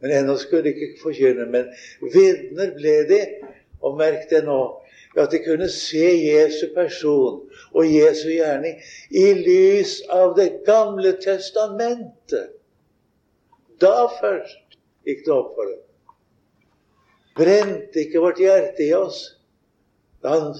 Men 0.00 0.10
ennå 0.10 0.36
skulle 0.36 0.62
de 0.62 0.74
ikke 0.74 1.02
forkynne. 1.02 1.46
Men 1.46 1.68
vitner 2.02 2.74
ble 2.74 2.96
de. 3.08 3.22
Og 3.82 3.96
merk 3.98 4.30
det 4.30 4.44
nå 4.44 4.60
at 5.18 5.30
de 5.30 5.38
kunne 5.42 5.68
se 5.68 6.06
Jesu 6.22 6.68
person 6.74 7.40
og 7.74 7.86
Jesu 7.86 8.28
gjerning 8.30 8.78
i 9.10 9.26
lys 9.34 10.02
av 10.10 10.36
Det 10.36 10.64
gamle 10.66 11.12
testamentet. 11.22 12.54
Da 13.80 14.08
først 14.20 14.78
gikk 15.06 15.24
det 15.26 15.34
opp 15.34 15.54
for 15.54 15.70
dem. 15.70 15.82
Brente 17.38 18.02
ikke 18.02 18.22
vårt 18.22 18.40
hjerte 18.42 18.84
i 18.84 18.92
oss 18.96 19.22
da 20.22 20.34
han 20.34 20.54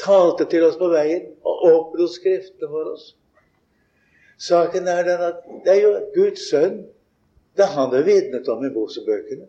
talte 0.00 0.46
til 0.50 0.64
oss 0.66 0.78
på 0.80 0.88
veien 0.90 1.28
og 1.46 1.64
åpnet 1.68 2.10
Skriftene 2.10 2.70
for 2.70 2.92
oss. 2.94 3.04
Saken 4.40 4.88
er 4.88 5.04
den 5.06 5.22
at 5.28 5.42
det 5.64 5.74
er 5.76 5.82
jo 5.84 5.92
Guds 6.14 6.48
sønn. 6.50 6.80
Det 7.56 7.66
er 7.66 7.74
han 7.76 7.90
det 7.92 8.00
er 8.00 8.08
vitnet 8.08 8.48
om 8.48 8.64
i 8.64 8.70
Mosebøkene. 8.72 9.46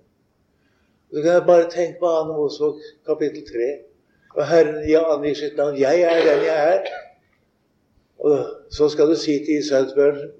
Så 1.11 1.21
kan 1.21 1.31
jeg 1.31 1.47
bare 1.47 1.69
tenke 1.71 1.99
på 1.99 2.11
Anne 2.19 2.35
Mosebok 2.35 2.83
kapittel 3.07 3.45
3. 3.47 3.71
Og 4.35 4.47
Herren 4.47 4.77
angir 4.99 5.35
sitt 5.35 5.57
navn. 5.57 5.77
'Jeg 5.79 6.01
er 6.01 6.19
den 6.27 6.45
jeg 6.45 6.75
er'. 6.75 6.91
Og 8.19 8.45
så 8.71 8.89
skal 8.89 9.09
du 9.09 9.15
si 9.15 9.39
til 9.45 9.57
Israels 9.59 9.93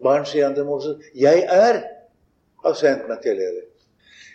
barn, 0.04 0.26
sier 0.26 0.46
han 0.46 0.56
til 0.56 0.66
Moses, 0.66 0.96
'Jeg 1.16 1.44
er 1.50 1.82
har 2.66 2.74
sendt 2.74 3.08
meg 3.08 3.22
til 3.24 3.36
dere'. 3.36 3.71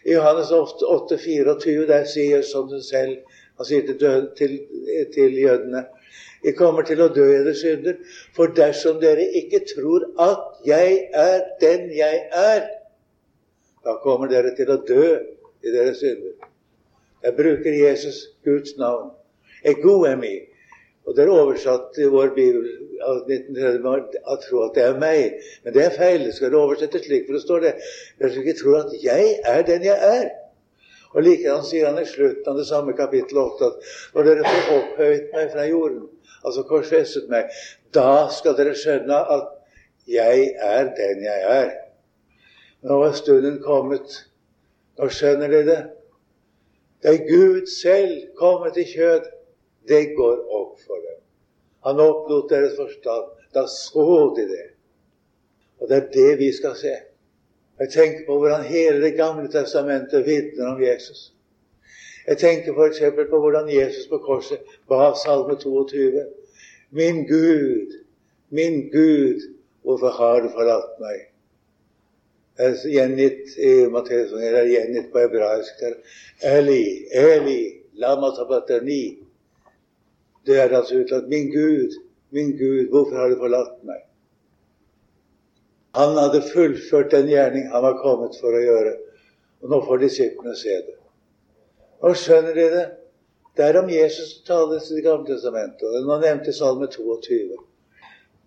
I 0.06 0.14
Johannes 0.14 0.52
8, 0.54 0.86
8 0.86 1.18
24, 1.18 1.86
der 1.88 2.04
sier 2.06 2.44
du 2.70 2.78
selv 2.82 3.16
han 3.56 3.66
sier 3.66 3.86
til, 3.86 3.96
døde, 4.00 4.30
til, 4.36 4.58
til 5.14 5.38
jødene 5.40 5.86
Jeg 6.44 6.54
kommer 6.56 6.84
til 6.86 7.00
å 7.02 7.08
dø 7.10 7.24
i 7.24 7.38
deres 7.42 7.62
synder, 7.64 7.96
for 8.36 8.52
dersom 8.54 9.00
dere 9.02 9.24
ikke 9.40 9.64
tror 9.66 10.04
at 10.22 10.60
jeg 10.68 10.98
er 11.16 11.40
den 11.62 11.88
jeg 11.96 12.20
er, 12.30 12.68
da 13.82 13.96
kommer 14.04 14.30
dere 14.30 14.52
til 14.54 14.70
å 14.70 14.76
dø 14.86 15.06
i 15.64 15.72
deres 15.72 15.98
synder. 16.04 16.36
Jeg 17.24 17.34
bruker 17.34 17.78
Jesus, 17.80 18.20
Guds 18.44 18.76
navn. 18.78 19.10
Egoemi. 19.64 20.20
mi. 20.20 20.55
Og 21.06 21.14
det 21.14 21.22
er 21.24 21.30
oversatt 21.30 21.98
i 22.02 22.08
vår 22.10 22.32
bibel 22.34 22.64
av 23.06 23.28
1930 23.30 24.16
at 24.32 24.42
tro 24.48 24.64
at 24.64 24.74
det 24.74 24.82
er 24.82 24.98
meg. 24.98 25.36
Men 25.62 25.76
det 25.76 25.84
er 25.84 25.94
feil. 25.94 26.24
Det 26.26 26.34
skal 26.34 26.56
oversettes 26.58 27.06
slik, 27.06 27.28
for 27.28 27.38
det 27.38 27.44
står 27.44 27.62
det. 27.62 27.72
Dere 28.18 28.42
ikke 28.42 28.56
tror 28.58 28.80
at 28.80 28.96
jeg 29.04 29.36
er 29.46 29.62
den 29.68 29.86
jeg 29.86 30.10
er. 30.18 30.26
Og 31.14 31.22
likedan 31.22 31.62
sier 31.64 31.86
han 31.88 32.00
i 32.02 32.08
slutten 32.08 32.50
av 32.50 32.58
det 32.58 32.66
samme 32.68 32.92
kapittel 32.98 33.38
8 33.40 33.68
at 33.70 33.92
når 34.14 34.26
dere 34.26 34.50
får 34.50 34.72
opphøyet 34.80 35.30
meg 35.32 35.52
fra 35.54 35.64
jorden, 35.64 36.02
altså 36.42 36.64
korsfestet 36.68 37.30
meg, 37.32 37.54
da 37.94 38.26
skal 38.34 38.56
dere 38.58 38.74
skjønne 38.76 39.20
at 39.36 39.46
jeg 40.10 40.50
er 40.62 40.90
den 40.98 41.22
jeg 41.24 41.46
er. 41.54 41.70
Nå 42.86 42.98
er 43.06 43.16
stunden 43.16 43.62
kommet. 43.62 44.18
Nå 44.98 45.08
skjønner 45.08 45.54
dere 45.54 45.70
det. 45.70 45.78
Det 47.02 47.14
er 47.14 47.24
Gud 47.30 47.70
selv 47.70 48.12
kommet 48.36 48.76
i 48.76 48.84
kjød. 48.90 49.35
Det 49.88 50.14
går 50.16 50.42
opp 50.60 50.80
for 50.86 51.02
dem. 51.02 51.20
Han 51.86 52.00
opplot 52.00 52.50
deres 52.50 52.76
forstand. 52.76 53.30
Da 53.54 53.66
så 53.70 54.34
de 54.36 54.48
det. 54.50 54.66
Og 55.80 55.88
det 55.88 55.96
er 55.96 56.10
det 56.12 56.38
vi 56.38 56.50
skal 56.52 56.76
se. 56.76 56.94
Jeg 57.78 57.92
tenker 57.92 58.26
på 58.26 58.38
hvordan 58.40 58.64
hele 58.64 59.02
Det 59.04 59.16
gamle 59.16 59.48
testamentet 59.52 60.26
vitner 60.26 60.72
om 60.72 60.82
Jesus. 60.82 61.32
Jeg 62.26 62.38
tenker 62.38 62.72
f.eks. 62.74 63.00
på 63.30 63.40
hvordan 63.40 63.68
Jesus 63.68 64.08
på 64.10 64.18
korset 64.18 64.58
ba 64.88 65.12
Salme 65.14 65.56
22. 65.56 66.24
Min 66.90 67.26
Gud, 67.26 67.92
min 68.50 68.88
Gud, 68.90 69.40
hvorfor 69.82 70.08
har 70.08 70.40
du 70.40 70.48
forlatt 70.48 70.98
meg? 71.00 71.28
Det 72.56 72.66
er 72.66 72.88
gjengitt 72.88 73.58
i 73.58 73.72
Matteus, 73.92 74.32
eller 74.32 74.64
gjengitt 74.64 75.10
på 75.12 75.20
hebraisk. 75.20 75.82
Eli, 76.42 77.04
Eli, 77.12 77.60
lama 78.00 78.32
tabatani. 78.36 79.25
Det 80.46 80.58
er 80.62 80.74
altså 80.76 81.00
uttalt 81.02 81.28
Min 81.28 81.50
Gud, 81.50 81.96
min 82.30 82.52
Gud, 82.58 82.88
hvorfor 82.90 83.16
har 83.16 83.30
du 83.30 83.40
forlatt 83.40 83.80
meg? 83.86 84.02
Han 85.96 86.18
hadde 86.20 86.42
fullført 86.44 87.10
den 87.10 87.30
gjerning 87.30 87.70
han 87.72 87.82
var 87.82 87.96
kommet 88.02 88.36
for 88.40 88.54
å 88.54 88.60
gjøre. 88.60 88.92
Og 89.64 89.72
nå 89.72 89.80
får 89.86 90.02
disiplene 90.02 90.56
se 90.58 90.74
det. 90.84 90.96
Og 92.04 92.18
skjønner 92.20 92.58
de 92.58 92.66
det? 92.74 92.86
Det 93.56 93.64
er 93.64 93.78
om 93.80 93.88
Jesus 93.88 94.34
som 94.34 94.42
tales 94.50 94.90
i 94.90 94.98
Det 94.98 95.06
gamle 95.06 95.24
testamentet. 95.30 95.86
Og 95.88 96.04
nå 96.04 96.18
nevnte 96.20 96.52
Salme 96.52 96.90
22. 96.92 97.56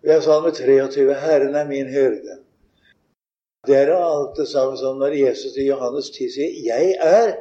Vi 0.05 0.11
har 0.13 0.21
Salme 0.21 0.51
23. 0.53 1.15
'Herren 1.15 1.55
er 1.55 1.65
min 1.67 1.89
hyrde'. 1.89 2.37
Det 3.67 3.75
er 3.75 3.91
alt 3.95 4.37
det 4.37 4.47
samme 4.47 4.77
som 4.77 4.99
når 5.01 5.17
Jesus 5.17 5.57
i 5.57 5.67
Johannes 5.67 6.09
10 6.09 6.29
sier 6.29 6.53
'Jeg 6.67 6.95
er'. 7.01 7.35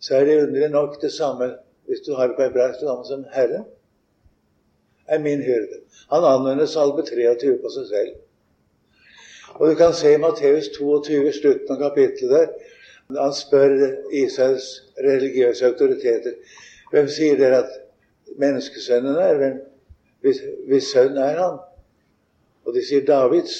Så 0.00 0.14
er 0.14 0.24
det 0.24 0.42
underlig 0.42 0.70
nok 0.70 1.02
det 1.02 1.12
samme 1.12 1.56
hvis 1.86 2.04
du 2.06 2.14
har 2.14 2.34
på 2.36 2.42
hebraisk, 2.42 2.82
navn 2.82 3.06
som 3.06 3.24
Herre, 3.32 3.64
er 5.06 5.18
min 5.18 5.42
hyrde'. 5.42 5.80
Han 6.12 6.24
anvender 6.24 6.66
Salme 6.66 7.02
23 7.06 7.58
på 7.62 7.72
seg 7.74 7.86
selv. 7.86 8.12
Og 9.54 9.70
du 9.70 9.74
kan 9.74 9.92
se 9.92 10.14
i 10.14 10.20
Matteus 10.20 10.68
22, 10.78 11.32
slutten 11.32 11.74
av 11.74 11.80
kapittelet 11.82 12.30
der. 12.30 12.46
Han 13.20 13.34
spør 13.36 13.74
Israels 14.12 14.68
religiøse 15.04 15.66
autoriteter 15.66 16.32
hvem 16.92 17.08
sier 17.08 17.36
dere 17.40 17.62
at 17.64 17.76
menneskesønnen 18.40 19.16
er. 19.16 19.36
Hvem, 19.40 19.60
hvis, 20.24 20.40
hvis 20.68 20.90
sønn 20.92 21.16
er 21.20 21.40
han? 21.40 21.58
Og 22.64 22.74
de 22.76 22.84
sier 22.86 23.04
Davids. 23.08 23.56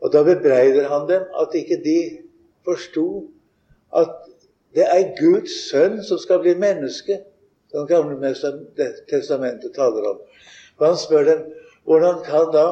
Og 0.00 0.12
da 0.12 0.22
bebreider 0.26 0.88
han 0.88 1.08
dem 1.08 1.26
at 1.40 1.54
ikke 1.58 1.80
de 1.84 1.98
forsto 2.64 3.06
at 3.96 4.14
det 4.76 4.84
er 4.84 5.14
Guds 5.18 5.54
sønn 5.70 6.02
som 6.04 6.20
skal 6.20 6.42
bli 6.44 6.54
menneske, 6.58 7.22
som 7.72 7.86
Gamle 7.88 8.34
testamentet 9.08 9.74
taler 9.76 10.10
om. 10.12 10.20
Og 10.78 10.86
han 10.86 11.00
spør 11.00 11.26
dem 11.28 11.42
hvordan 11.88 12.22
kan 12.24 12.52
da 12.52 12.66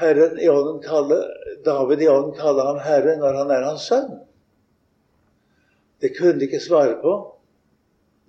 Herren 0.00 0.38
i 0.40 0.48
ånden 0.48 0.80
kalle, 0.82 1.18
David 1.64 2.02
i 2.02 2.08
ånden 2.08 2.36
kalle 2.38 2.64
ham 2.64 2.78
herre 2.80 3.16
når 3.20 3.36
han 3.42 3.50
er 3.52 3.66
hans 3.68 3.88
sønn. 3.90 4.14
Det 6.00 6.14
kunne 6.16 6.38
de 6.40 6.46
ikke 6.48 6.62
svare 6.64 6.94
på. 7.02 7.16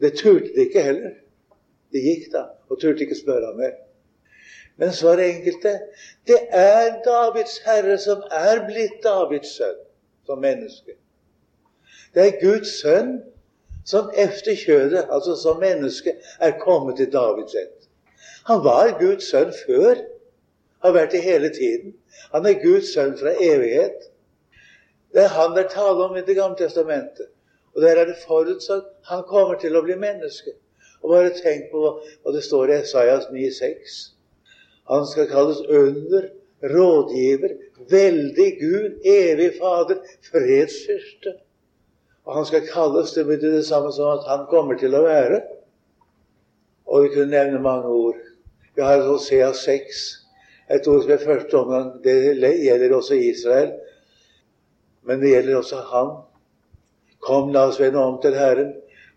Det 0.01 0.17
turte 0.19 0.51
de 0.55 0.65
ikke 0.65 0.83
heller. 0.83 1.13
De 1.93 2.01
gikk 2.03 2.27
da 2.33 2.49
og 2.67 2.81
turte 2.81 3.05
ikke 3.05 3.19
spørre 3.19 3.53
ham 3.53 3.61
mer. 3.61 3.77
Men 4.81 4.91
svaret 4.95 5.29
enkelte 5.29 5.77
det 6.27 6.39
er 6.49 6.97
Davids 7.05 7.59
herre 7.63 7.97
som 8.01 8.25
er 8.31 8.65
blitt 8.67 8.99
Davids 9.05 9.55
sønn 9.59 9.79
som 10.27 10.43
menneske. 10.43 10.97
Det 12.13 12.23
er 12.27 12.39
Guds 12.41 12.73
sønn 12.81 13.19
som 13.85 14.11
efter 14.15 14.55
kjødet, 14.55 15.05
altså 15.09 15.35
som 15.35 15.59
menneske, 15.59 16.15
er 16.39 16.59
kommet 16.59 16.97
til 16.97 17.11
Davids 17.11 17.55
ett. 17.55 17.87
Han 18.45 18.63
var 18.63 18.97
Guds 18.99 19.29
sønn 19.31 19.53
før 19.65 20.01
har 20.81 20.95
vært 20.95 21.13
det 21.15 21.21
hele 21.23 21.49
tiden. 21.53 21.93
Han 22.33 22.45
er 22.45 22.61
Guds 22.63 22.93
sønn 22.93 23.13
fra 23.19 23.33
evighet. 23.37 24.09
Det 25.13 25.25
er 25.25 25.35
han 25.35 25.55
det 25.55 25.65
er 25.65 25.73
tale 25.75 26.07
om 26.07 26.17
i 26.17 26.25
Det 26.25 26.35
gamle 26.35 26.57
testamentet. 26.57 27.27
Og 27.75 27.81
der 27.81 27.95
er 28.01 28.05
det 28.05 28.19
forutsatt 28.27 28.87
han 29.07 29.23
kommer 29.27 29.59
til 29.59 29.75
å 29.75 29.83
bli 29.85 29.95
menneske. 29.95 30.55
Og 31.01 31.13
bare 31.13 31.33
tenk 31.35 31.71
på 31.71 31.81
hva 31.81 32.33
det 32.35 32.43
står 32.45 32.71
i 32.71 32.79
Esaias 32.81 33.29
9,6. 33.31 33.99
Han 34.91 35.07
skal 35.07 35.29
kalles 35.31 35.61
under, 35.67 36.27
rådgiver, 36.61 37.55
veldig 37.89 38.49
Gud, 38.59 38.99
evig 39.07 39.53
Fader, 39.57 40.01
fredsfyrste. 40.27 41.37
Og 42.25 42.35
han 42.35 42.45
skal 42.45 42.67
kalles 42.69 43.13
det 43.15 43.25
betyr 43.25 43.57
det 43.57 43.65
samme 43.65 43.91
som 43.93 44.13
at 44.13 44.27
han 44.29 44.45
kommer 44.49 44.77
til 44.79 44.93
å 44.95 45.05
være. 45.05 45.41
Og 46.85 47.05
vi 47.05 47.13
kunne 47.15 47.33
nevne 47.33 47.61
mange 47.63 47.89
ord. 47.89 48.19
Vi 48.75 48.83
har 48.85 49.05
Hosea 49.07 49.51
6 49.53 50.01
Et 50.71 50.85
ord 50.87 51.01
som 51.03 51.11
i 51.11 51.17
første 51.19 51.57
omgang 51.59 51.87
det 52.03 52.13
gjelder 52.63 52.93
også 52.95 53.17
Israel, 53.19 53.73
men 55.03 55.19
det 55.19 55.33
gjelder 55.33 55.57
også 55.57 55.81
han. 55.89 56.11
Kom, 57.19 57.49
la 57.51 57.65
oss 57.67 57.79
vende 57.81 57.99
om 57.99 58.21
til 58.23 58.37
Herren. 58.39 58.69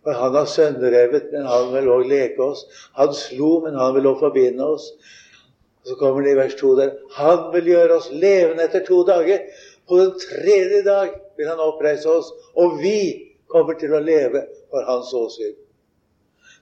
For 0.02 0.18
han 0.18 0.34
har 0.34 0.48
sønderrevet, 0.50 1.30
men 1.32 1.46
han 1.48 1.70
vil 1.72 1.92
òg 1.94 2.08
leke 2.10 2.42
oss. 2.42 2.64
Han 2.98 3.14
slo, 3.16 3.60
men 3.64 3.78
han 3.78 3.94
vil 3.94 4.10
òg 4.10 4.18
forbinde 4.20 4.66
oss. 4.66 4.90
Så 5.86 5.94
kommer 6.00 6.24
det 6.24 6.34
i 6.34 6.40
vers 6.40 6.56
2 6.58 6.74
der 6.80 6.90
Han 7.16 7.46
vil 7.54 7.70
gjøre 7.70 8.00
oss 8.00 8.10
levende 8.10 8.66
etter 8.66 8.84
to 8.84 9.04
dager. 9.06 9.46
På 9.88 10.00
den 10.00 10.12
tredje 10.20 10.82
dag 10.84 11.14
vil 11.36 11.48
han 11.50 11.62
oppreise 11.62 12.10
oss, 12.10 12.32
og 12.54 12.78
vi 12.82 12.98
kommer 13.50 13.78
til 13.78 13.94
å 13.94 14.02
leve 14.02 14.46
for 14.72 14.86
hans 14.88 15.12
åsyn. 15.14 15.54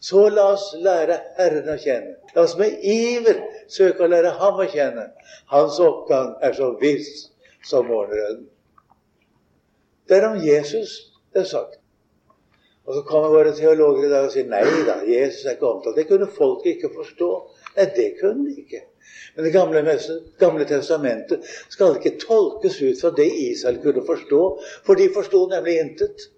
Så 0.03 0.29
la 0.35 0.49
oss 0.57 0.73
lære 0.83 1.19
Herren 1.37 1.69
å 1.71 1.77
kjenne. 1.79 2.17
La 2.35 2.43
oss 2.43 2.57
med 2.59 2.83
iver 2.83 3.39
søke 3.71 4.03
å 4.03 4.11
lære 4.11 4.33
Ham 4.41 4.59
å 4.59 4.67
kjenne. 4.67 5.13
Hans 5.53 5.79
oppgang 5.83 6.33
er 6.43 6.57
så 6.59 6.73
viss 6.81 7.29
som 7.69 7.87
morgenrøden. 7.87 8.49
Det 10.09 10.19
er 10.19 10.27
om 10.27 10.41
Jesus 10.43 10.97
det 11.33 11.45
er 11.45 11.49
sagt. 11.53 11.79
Og 12.83 12.97
så 12.97 13.03
kommer 13.07 13.31
våre 13.31 13.53
teologer 13.55 14.09
i 14.09 14.11
dag 14.11 14.27
og 14.27 14.33
sier 14.35 14.49
nei 14.51 14.65
da, 14.89 14.99
Jesus 15.07 15.47
er 15.47 15.55
ikke 15.55 15.69
omtalt. 15.69 15.97
Det 15.97 16.09
kunne 16.11 16.27
folk 16.27 16.67
ikke 16.67 16.91
forstå. 16.97 17.29
Nei, 17.77 17.87
det 17.95 18.09
kunne 18.19 18.49
de 18.49 18.57
ikke. 18.65 18.83
Men 19.35 19.45
Det 19.45 19.51
gamle, 19.51 19.99
gamle 20.39 20.65
testamentet 20.69 21.45
skal 21.73 21.97
ikke 21.97 22.19
tolkes 22.21 22.79
ut 22.83 23.01
fra 23.01 23.11
det 23.17 23.29
Israel 23.29 23.81
kunne 23.83 24.05
forstå, 24.07 24.43
for 24.87 24.99
de 24.99 25.09
forsto 25.15 25.47
nemlig 25.51 25.79
intet. 25.81 26.29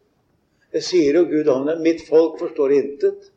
Det 0.75 0.83
sier 0.83 1.21
jo 1.21 1.25
Gud 1.31 1.49
om 1.49 1.67
dem. 1.67 1.83
Mitt 1.83 2.03
folk 2.09 2.39
forstår 2.39 2.73
intet. 2.75 3.31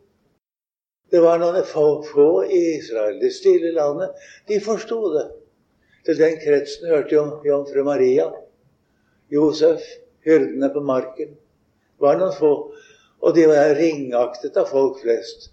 Det 1.12 1.20
var 1.24 1.40
noen 1.40 1.64
få, 1.66 2.04
få 2.04 2.30
i 2.46 2.62
Israel, 2.76 3.20
det 3.22 3.32
stille 3.36 3.72
landet. 3.76 4.16
De 4.48 4.60
forsto 4.64 5.00
det. 5.14 5.28
Til 6.08 6.18
den 6.20 6.38
kretsen 6.40 6.88
hørte 6.90 7.16
jo 7.16 7.24
jomfru 7.44 7.84
Maria, 7.84 8.30
Josef, 9.32 9.84
hyrdene 10.24 10.70
på 10.72 10.84
marken. 10.84 11.36
Det 11.36 12.06
var 12.06 12.20
noen 12.20 12.36
få. 12.36 12.52
Og 13.24 13.36
de 13.36 13.48
var 13.50 13.74
ringaktet 13.76 14.58
av 14.60 14.70
folk 14.72 15.02
flest. 15.02 15.50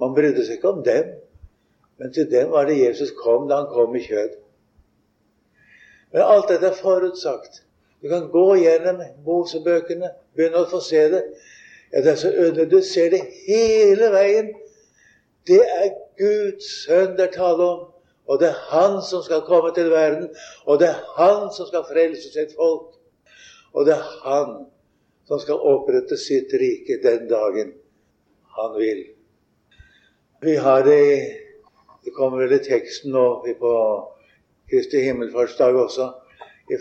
Man 0.00 0.14
brydde 0.16 0.42
seg 0.44 0.58
ikke 0.58 0.72
om 0.74 0.82
dem, 0.86 1.12
men 1.98 2.12
til 2.12 2.30
dem 2.30 2.50
var 2.50 2.66
det 2.66 2.78
Jesus 2.80 3.12
kom 3.22 3.48
da 3.48 3.62
han 3.62 3.70
kom 3.72 3.96
i 3.96 4.02
kjød. 4.02 4.32
Men 6.12 6.22
alt 6.22 6.50
dette 6.50 6.66
er 6.66 6.78
forutsagt. 6.78 7.62
Du 8.02 8.08
kan 8.08 8.28
gå 8.30 8.46
gjennom 8.60 9.00
Mosebøkene, 9.26 10.10
begynne 10.36 10.62
å 10.62 10.70
få 10.70 10.80
se 10.84 11.06
det. 11.12 11.22
Ja, 11.92 12.02
det 12.02 12.12
er 12.12 12.20
så 12.20 12.30
under. 12.46 12.66
Du 12.70 12.80
ser 12.82 13.10
det 13.14 13.22
hele 13.46 14.10
veien. 14.12 14.52
Det 15.46 15.62
er 15.62 15.94
Guds 16.18 16.68
sønn 16.84 17.16
det 17.18 17.28
er 17.28 17.32
tale 17.34 17.64
om. 17.64 17.86
Og 18.26 18.40
det 18.40 18.48
er 18.48 18.60
Han 18.70 19.00
som 19.02 19.22
skal 19.22 19.44
komme 19.46 19.72
til 19.74 19.90
verden. 19.90 20.28
Og 20.66 20.78
det 20.80 20.88
er 20.88 21.00
Han 21.16 21.50
som 21.54 21.66
skal 21.70 21.86
frelse 21.88 22.32
sitt 22.32 22.54
folk. 22.56 22.94
Og 23.72 23.86
det 23.86 23.94
er 23.94 24.06
Han 24.24 24.54
som 25.28 25.40
skal 25.40 25.62
opprette 25.72 26.18
sitt 26.20 26.52
rike 26.52 27.00
den 27.02 27.28
dagen 27.28 27.72
han 28.56 28.76
vil. 28.78 29.04
Vi 30.44 30.54
har 30.60 30.84
det 30.86 31.43
Det 32.04 32.12
kommer 32.16 32.44
vel 32.44 32.56
i 32.56 32.64
teksten 32.64 33.14
nå 33.14 33.26
på 33.60 33.72
Kristi 34.70 35.00
himmelfartsdag 35.04 35.76
også, 35.76 36.10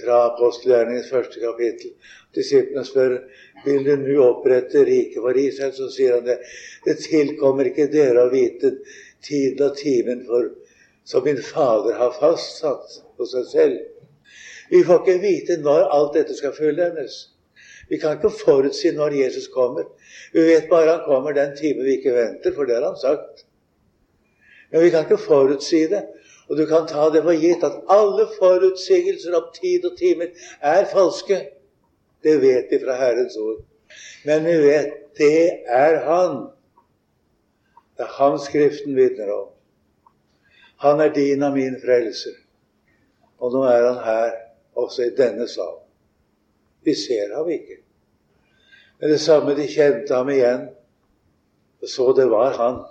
fra 0.04 0.18
apostelgjerningens 0.30 1.10
første 1.12 1.40
kapittel. 1.44 1.94
Disiplene 2.36 2.86
spør 2.88 3.18
vil 3.66 3.84
du 3.86 3.94
nå 4.00 4.18
opprette 4.24 4.84
riket 4.88 5.22
for 5.24 5.38
Israel. 5.38 5.74
Så 5.76 5.90
sier 5.92 6.18
han 6.18 6.28
det. 6.28 6.38
Det 6.86 6.98
tilkommer 7.04 7.68
ikke 7.70 7.90
dere 7.92 8.24
å 8.24 8.32
vite 8.32 8.78
tiden 9.24 9.66
og 9.68 9.80
timen 9.80 10.24
for 10.28 10.52
som 11.04 11.24
min 11.28 11.42
Fader 11.44 11.98
har 12.00 12.16
fastsatt 12.16 13.00
på 13.18 13.28
seg 13.28 13.48
selv. 13.52 13.80
Vi 14.72 14.84
får 14.88 15.02
ikke 15.02 15.24
vite 15.24 15.58
når 15.62 15.90
alt 15.92 16.14
dette 16.16 16.36
skal 16.38 16.56
fullendes. 16.56 17.18
Vi 17.90 18.00
kan 18.00 18.16
ikke 18.18 18.32
forutsi 18.32 18.94
når 18.96 19.18
Jesus 19.20 19.50
kommer. 19.52 19.90
Vi 20.34 20.46
vet 20.48 20.70
bare 20.72 20.96
han 20.96 21.04
kommer 21.06 21.36
den 21.36 21.52
time 21.60 21.84
vi 21.84 21.98
ikke 22.00 22.16
venter, 22.16 22.56
for 22.56 22.66
det 22.66 22.80
har 22.80 22.88
han 22.88 23.00
sagt. 23.02 23.43
Men 24.74 24.82
vi 24.82 24.90
kan 24.90 25.06
ikke 25.06 25.22
forutsi 25.22 25.86
det. 25.92 26.02
Og 26.50 26.58
du 26.58 26.66
kan 26.66 26.88
ta 26.90 27.06
det 27.14 27.22
for 27.24 27.38
gitt 27.38 27.64
at 27.64 27.76
alle 27.94 28.26
forutsigelser 28.40 29.36
om 29.38 29.52
tid 29.54 29.86
og 29.86 29.98
timer 29.98 30.34
er 30.62 30.88
falske. 30.90 31.38
Det 32.24 32.40
vet 32.42 32.72
vi 32.72 32.80
fra 32.82 32.98
Herrens 32.98 33.38
ord. 33.38 33.62
Men 34.26 34.46
vi 34.46 34.58
vet 34.66 34.98
det 35.18 35.50
er 35.70 36.00
Han. 36.08 36.38
Det 37.98 38.08
er 38.08 38.16
Han 38.18 38.40
Skriften 38.40 38.96
vitner 38.96 39.30
om. 39.34 39.52
Han 40.82 41.00
er 41.00 41.14
din 41.14 41.44
og 41.44 41.54
min 41.54 41.78
frelser. 41.86 42.36
Og 43.40 43.54
nå 43.54 43.62
er 43.70 43.86
han 43.92 44.02
her, 44.04 44.32
også 44.76 45.04
i 45.04 45.16
denne 45.16 45.48
sal. 45.48 45.78
Vi 46.84 46.96
ser 46.96 47.36
ham 47.36 47.50
ikke. 47.50 47.78
Men 49.00 49.10
det 49.10 49.20
samme 49.20 49.56
de 49.56 49.68
kjente 49.68 50.16
ham 50.16 50.30
igjen, 50.30 50.68
så 51.88 52.12
det 52.18 52.30
var 52.32 52.58
han. 52.58 52.82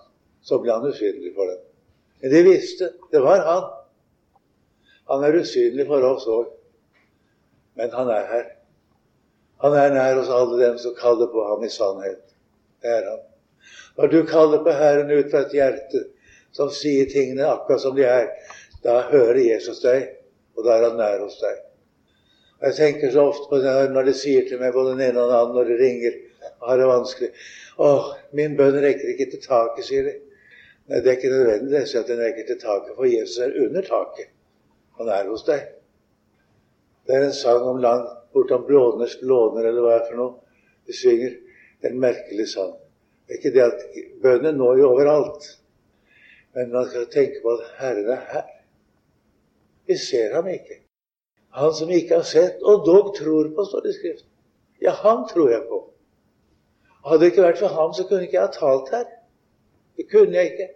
Så 0.43 0.59
ble 0.63 0.73
han 0.73 0.89
usynlig 0.89 1.35
for 1.35 1.51
dem. 1.51 1.61
Men 2.23 2.31
de 2.31 2.43
visste 2.47 2.93
det 3.11 3.21
var 3.21 3.45
han. 3.47 3.65
Han 5.11 5.25
er 5.27 5.41
usynlig 5.43 5.87
for 5.89 6.05
oss 6.07 6.29
òg. 6.31 6.51
Men 7.79 7.91
han 7.91 8.11
er 8.15 8.29
her. 8.31 8.47
Han 9.65 9.75
er 9.79 9.95
nær 9.95 10.21
hos 10.21 10.31
alle 10.31 10.61
dem 10.61 10.79
som 10.79 10.95
kaller 10.99 11.31
på 11.33 11.43
ham 11.49 11.65
i 11.67 11.71
sannhet. 11.71 12.23
Det 12.83 12.91
er 12.91 13.11
han. 13.11 13.21
Når 13.99 14.13
du 14.15 14.19
kaller 14.27 14.63
på 14.63 14.75
Herren 14.79 15.11
ut 15.11 15.31
fra 15.31 15.45
et 15.45 15.55
hjerte 15.57 16.07
som 16.55 16.71
sier 16.75 17.11
tingene 17.11 17.47
akkurat 17.49 17.83
som 17.83 17.97
de 17.97 18.07
er, 18.07 18.31
da 18.83 19.01
hører 19.11 19.39
Jesus 19.43 19.83
deg, 19.83 20.09
og 20.57 20.67
da 20.67 20.77
er 20.77 20.89
han 20.89 20.99
nær 21.01 21.23
hos 21.23 21.39
deg. 21.43 21.61
Jeg 22.63 22.79
tenker 22.79 23.11
så 23.11 23.29
ofte 23.33 23.49
på 23.51 23.59
det 23.63 23.75
når 23.91 24.07
de 24.09 24.15
sier 24.15 24.47
til 24.47 24.61
meg 24.63 24.75
både 24.75 24.95
den 24.95 25.09
ene 25.09 25.23
og 25.23 25.31
den 25.31 25.39
andre 25.39 25.59
når 25.59 25.71
de 25.71 25.79
ringer 25.81 26.19
og 26.63 26.69
har 26.69 26.79
det 26.79 26.91
vanskelig. 26.91 27.31
'Å, 27.79 27.89
min 28.39 28.55
bønn 28.59 28.79
rekker 28.85 29.15
ikke 29.15 29.31
til 29.33 29.43
taket', 29.43 29.87
sier 29.87 30.07
de. 30.07 30.13
Nei, 30.89 30.99
det 30.99 31.11
er 31.11 31.17
ikke 31.17 31.31
nødvendig 31.31 31.71
det, 31.71 31.85
at 31.99 32.09
den 32.11 32.25
enkelte 32.27 32.59
taket, 32.61 32.95
for 32.97 33.07
Jesus 33.07 33.39
er 33.39 33.55
under 33.65 33.87
taket. 33.87 34.33
Han 34.99 35.09
er 35.09 35.31
hos 35.31 35.45
deg. 35.47 35.69
Det 37.07 37.17
er 37.17 37.27
en 37.27 37.35
sang 37.37 37.67
om 37.71 37.81
land 37.83 38.07
bortom 38.33 38.67
blåners 38.67 39.17
blåner, 39.21 39.69
eller 39.69 39.85
hva 39.85 39.95
det 39.95 40.01
er 40.01 40.09
for 40.11 40.21
noe. 40.21 40.59
De 40.87 40.97
synger. 40.97 41.37
Det 41.81 41.91
er 41.91 41.95
en 41.95 42.03
merkelig 42.03 42.49
sang. 42.53 42.75
Det 43.27 43.35
er 43.35 43.41
ikke 43.41 43.55
det 43.55 43.65
at 43.65 43.85
bønnen 44.23 44.59
når 44.59 44.83
jo 44.83 44.91
overalt. 44.91 45.49
Men 46.55 46.73
man 46.75 46.89
skal 46.91 47.09
tenke 47.11 47.41
på 47.43 47.55
at 47.57 47.71
Herren 47.79 48.11
er 48.17 48.27
her. 48.33 48.51
Vi 49.87 49.97
ser 49.97 50.35
ham 50.35 50.49
ikke. 50.51 50.83
Han 51.59 51.75
som 51.75 51.91
ikke 51.91 52.21
har 52.21 52.29
sett, 52.29 52.63
og 52.63 52.87
dog 52.87 53.15
tror 53.17 53.51
på, 53.55 53.65
står 53.65 53.87
det 53.87 53.95
i 53.95 53.99
Skriften. 53.99 54.29
Ja, 54.83 54.93
han 55.03 55.27
tror 55.31 55.51
jeg 55.51 55.63
på. 55.69 55.81
Hadde 57.07 57.21
det 57.21 57.33
ikke 57.33 57.45
vært 57.45 57.59
for 57.61 57.75
ham, 57.75 57.93
så 57.95 58.07
kunne 58.07 58.27
ikke 58.27 58.39
jeg 58.39 58.47
ha 58.47 58.55
talt 58.55 58.93
her. 58.95 59.09
Det 59.97 60.09
kunne 60.11 60.37
jeg 60.39 60.53
ikke. 60.53 60.69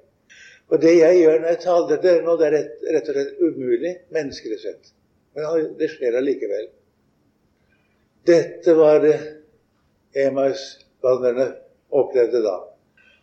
Og 0.69 0.81
det 0.83 0.97
jeg 0.99 1.21
gjør 1.21 1.41
når 1.41 1.53
jeg 1.53 1.63
taler 1.63 1.89
til 1.93 2.03
dere 2.03 2.25
nå, 2.27 2.35
det 2.41 2.47
er 2.47 2.57
rett, 2.57 2.87
rett, 2.95 3.11
og 3.11 3.19
slett 3.19 3.45
umulig 3.45 3.93
menneskelig 4.15 4.59
sett. 4.63 4.91
Men 5.37 5.69
det 5.79 5.91
skjer 5.93 6.19
allikevel. 6.19 6.67
Dette 8.27 8.75
var 8.75 8.99
det 9.05 9.15
Emaus-vandrerne 10.17 11.47
opplevde 11.95 12.43
da. 12.43 12.57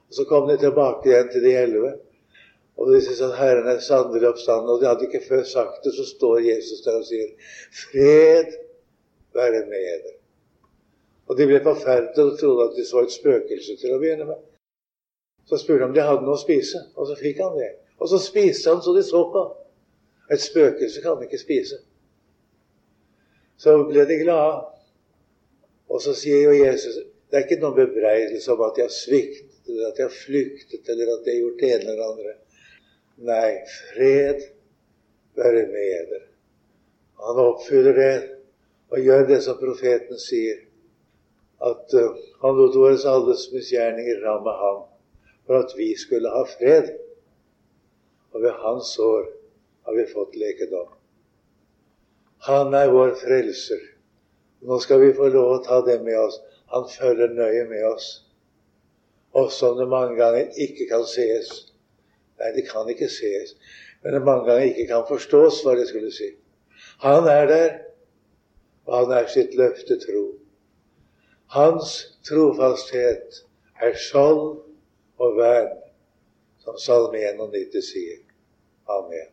Og 0.08 0.16
Så 0.16 0.26
kom 0.30 0.48
de 0.48 0.58
tilbake 0.62 1.10
igjen 1.10 1.32
til 1.34 1.44
de 1.44 1.56
elleve. 1.58 1.94
Og 2.78 2.90
de 2.90 3.02
sier 3.04 3.20
at 3.28 3.38
Herren 3.38 3.68
er 3.70 3.82
sannelig 3.84 4.30
oppstanden. 4.30 4.72
Og 4.72 4.82
de 4.82 4.88
hadde 4.88 5.08
ikke 5.10 5.26
før 5.28 5.44
sagt 5.50 5.84
det, 5.86 5.94
så 5.98 6.06
står 6.08 6.46
Jesus 6.48 6.86
der 6.86 7.00
og 7.02 7.06
sier, 7.10 7.30
'Fred 7.82 8.56
være 9.34 9.66
med 9.70 9.84
dere'. 9.90 10.16
Og 11.28 11.38
de 11.38 11.48
ble 11.48 11.60
forferdet 11.64 12.24
og 12.24 12.40
trodde 12.40 12.70
at 12.70 12.76
de 12.78 12.86
så 12.86 13.04
et 13.04 13.12
spøkelse 13.12 13.78
til 13.82 13.96
å 13.96 14.00
begynne 14.00 14.26
med. 14.32 14.40
Så 15.50 15.60
spurte 15.60 15.84
han 15.84 15.92
om 15.92 15.96
de 15.96 16.06
hadde 16.06 16.26
noe 16.26 16.38
å 16.38 16.42
spise, 16.42 16.80
og 16.96 17.10
så 17.10 17.18
fikk 17.20 17.42
han 17.44 17.58
det. 17.58 17.72
Og 18.00 18.10
så 18.12 18.20
spiste 18.22 18.72
han 18.72 18.84
så 18.84 18.94
de 18.96 19.04
så 19.06 19.24
på. 19.32 19.44
Et 20.32 20.42
spøkelse 20.42 21.02
kan 21.04 21.24
ikke 21.24 21.40
spise. 21.42 21.80
Så 23.60 23.76
ble 23.90 24.06
de 24.10 24.20
glade. 24.24 24.62
Og 25.92 26.02
så 26.02 26.16
sier 26.18 26.48
jo 26.48 26.56
Jesus 26.58 27.02
det 27.34 27.40
er 27.40 27.46
ikke 27.48 27.64
noen 27.64 27.74
bebreidelse 27.80 28.54
om 28.54 28.60
at 28.62 28.76
de 28.78 28.84
har 28.84 28.92
sviktet, 28.94 29.64
eller 29.66 29.88
at 29.88 29.98
de 29.98 30.04
har 30.06 30.12
flyktet, 30.14 30.90
eller 30.90 31.16
at 31.16 31.24
de 31.26 31.32
har 31.34 31.40
gjort 31.40 31.64
det 31.64 31.70
ene 31.74 31.88
eller 31.88 32.04
andre. 32.06 32.34
Nei, 33.26 33.48
fred 33.94 34.44
være 35.40 35.64
med 35.72 36.12
dere. 36.12 36.20
Han 37.26 37.42
oppfyller 37.42 37.98
det 37.98 38.14
og 38.94 39.02
gjør 39.02 39.26
det 39.32 39.40
som 39.42 39.58
profeten 39.58 40.22
sier, 40.22 40.62
at 41.66 41.98
uh, 41.98 42.22
han 42.44 42.58
lot 42.60 42.78
våre 42.78 43.00
alles 43.10 43.48
misgjerninger 43.56 44.22
ramme 44.22 44.54
ham 44.62 44.82
for 45.48 45.60
at 45.64 45.74
vi 45.78 45.94
skulle 45.98 46.30
ha 46.30 46.44
fred. 46.58 46.92
Og 48.34 48.42
ved 48.42 48.60
hans 48.64 48.96
sår 48.96 49.26
har 49.86 49.98
vi 49.98 50.06
fått 50.14 50.36
lekedom. 50.40 50.92
Han 52.48 52.74
er 52.76 52.92
vår 52.92 53.14
frelser. 53.22 53.82
Nå 54.64 54.80
skal 54.80 55.02
vi 55.04 55.14
få 55.16 55.30
lov 55.32 55.52
å 55.54 55.64
ta 55.64 55.82
det 55.86 56.00
med 56.04 56.18
oss. 56.20 56.40
Han 56.74 56.88
følger 56.90 57.36
nøye 57.36 57.66
med 57.70 57.84
oss, 57.86 58.08
også 59.38 59.72
om 59.72 59.78
det 59.78 59.88
mange 59.92 60.16
ganger 60.18 60.56
ikke 60.66 60.88
kan 60.90 61.04
sees. 61.06 61.52
Nei, 62.42 62.50
det 62.56 62.64
kan 62.70 62.90
ikke 62.90 63.12
ses. 63.12 63.54
men 64.04 64.14
det 64.14 64.26
mange 64.26 64.46
ganger 64.50 64.66
ikke 64.68 64.88
kan 64.88 65.06
forstås 65.08 65.62
hva 65.64 65.76
det 65.80 65.86
skulle 65.88 66.12
si. 66.12 66.34
Han 67.06 67.28
er 67.32 67.46
der, 67.48 67.70
og 68.86 68.98
han 68.98 69.14
er 69.16 69.30
sitt 69.32 69.56
løfte 69.56 69.96
tro. 70.02 70.24
Hans 71.56 71.94
trofasthet 72.28 73.44
er 73.80 73.96
skjold 73.96 74.58
og 75.18 75.38
vern, 75.38 75.72
som 76.64 76.78
Salme 76.80 77.22
91 77.22 77.82
sier. 77.86 78.20
Amen. 78.90 79.30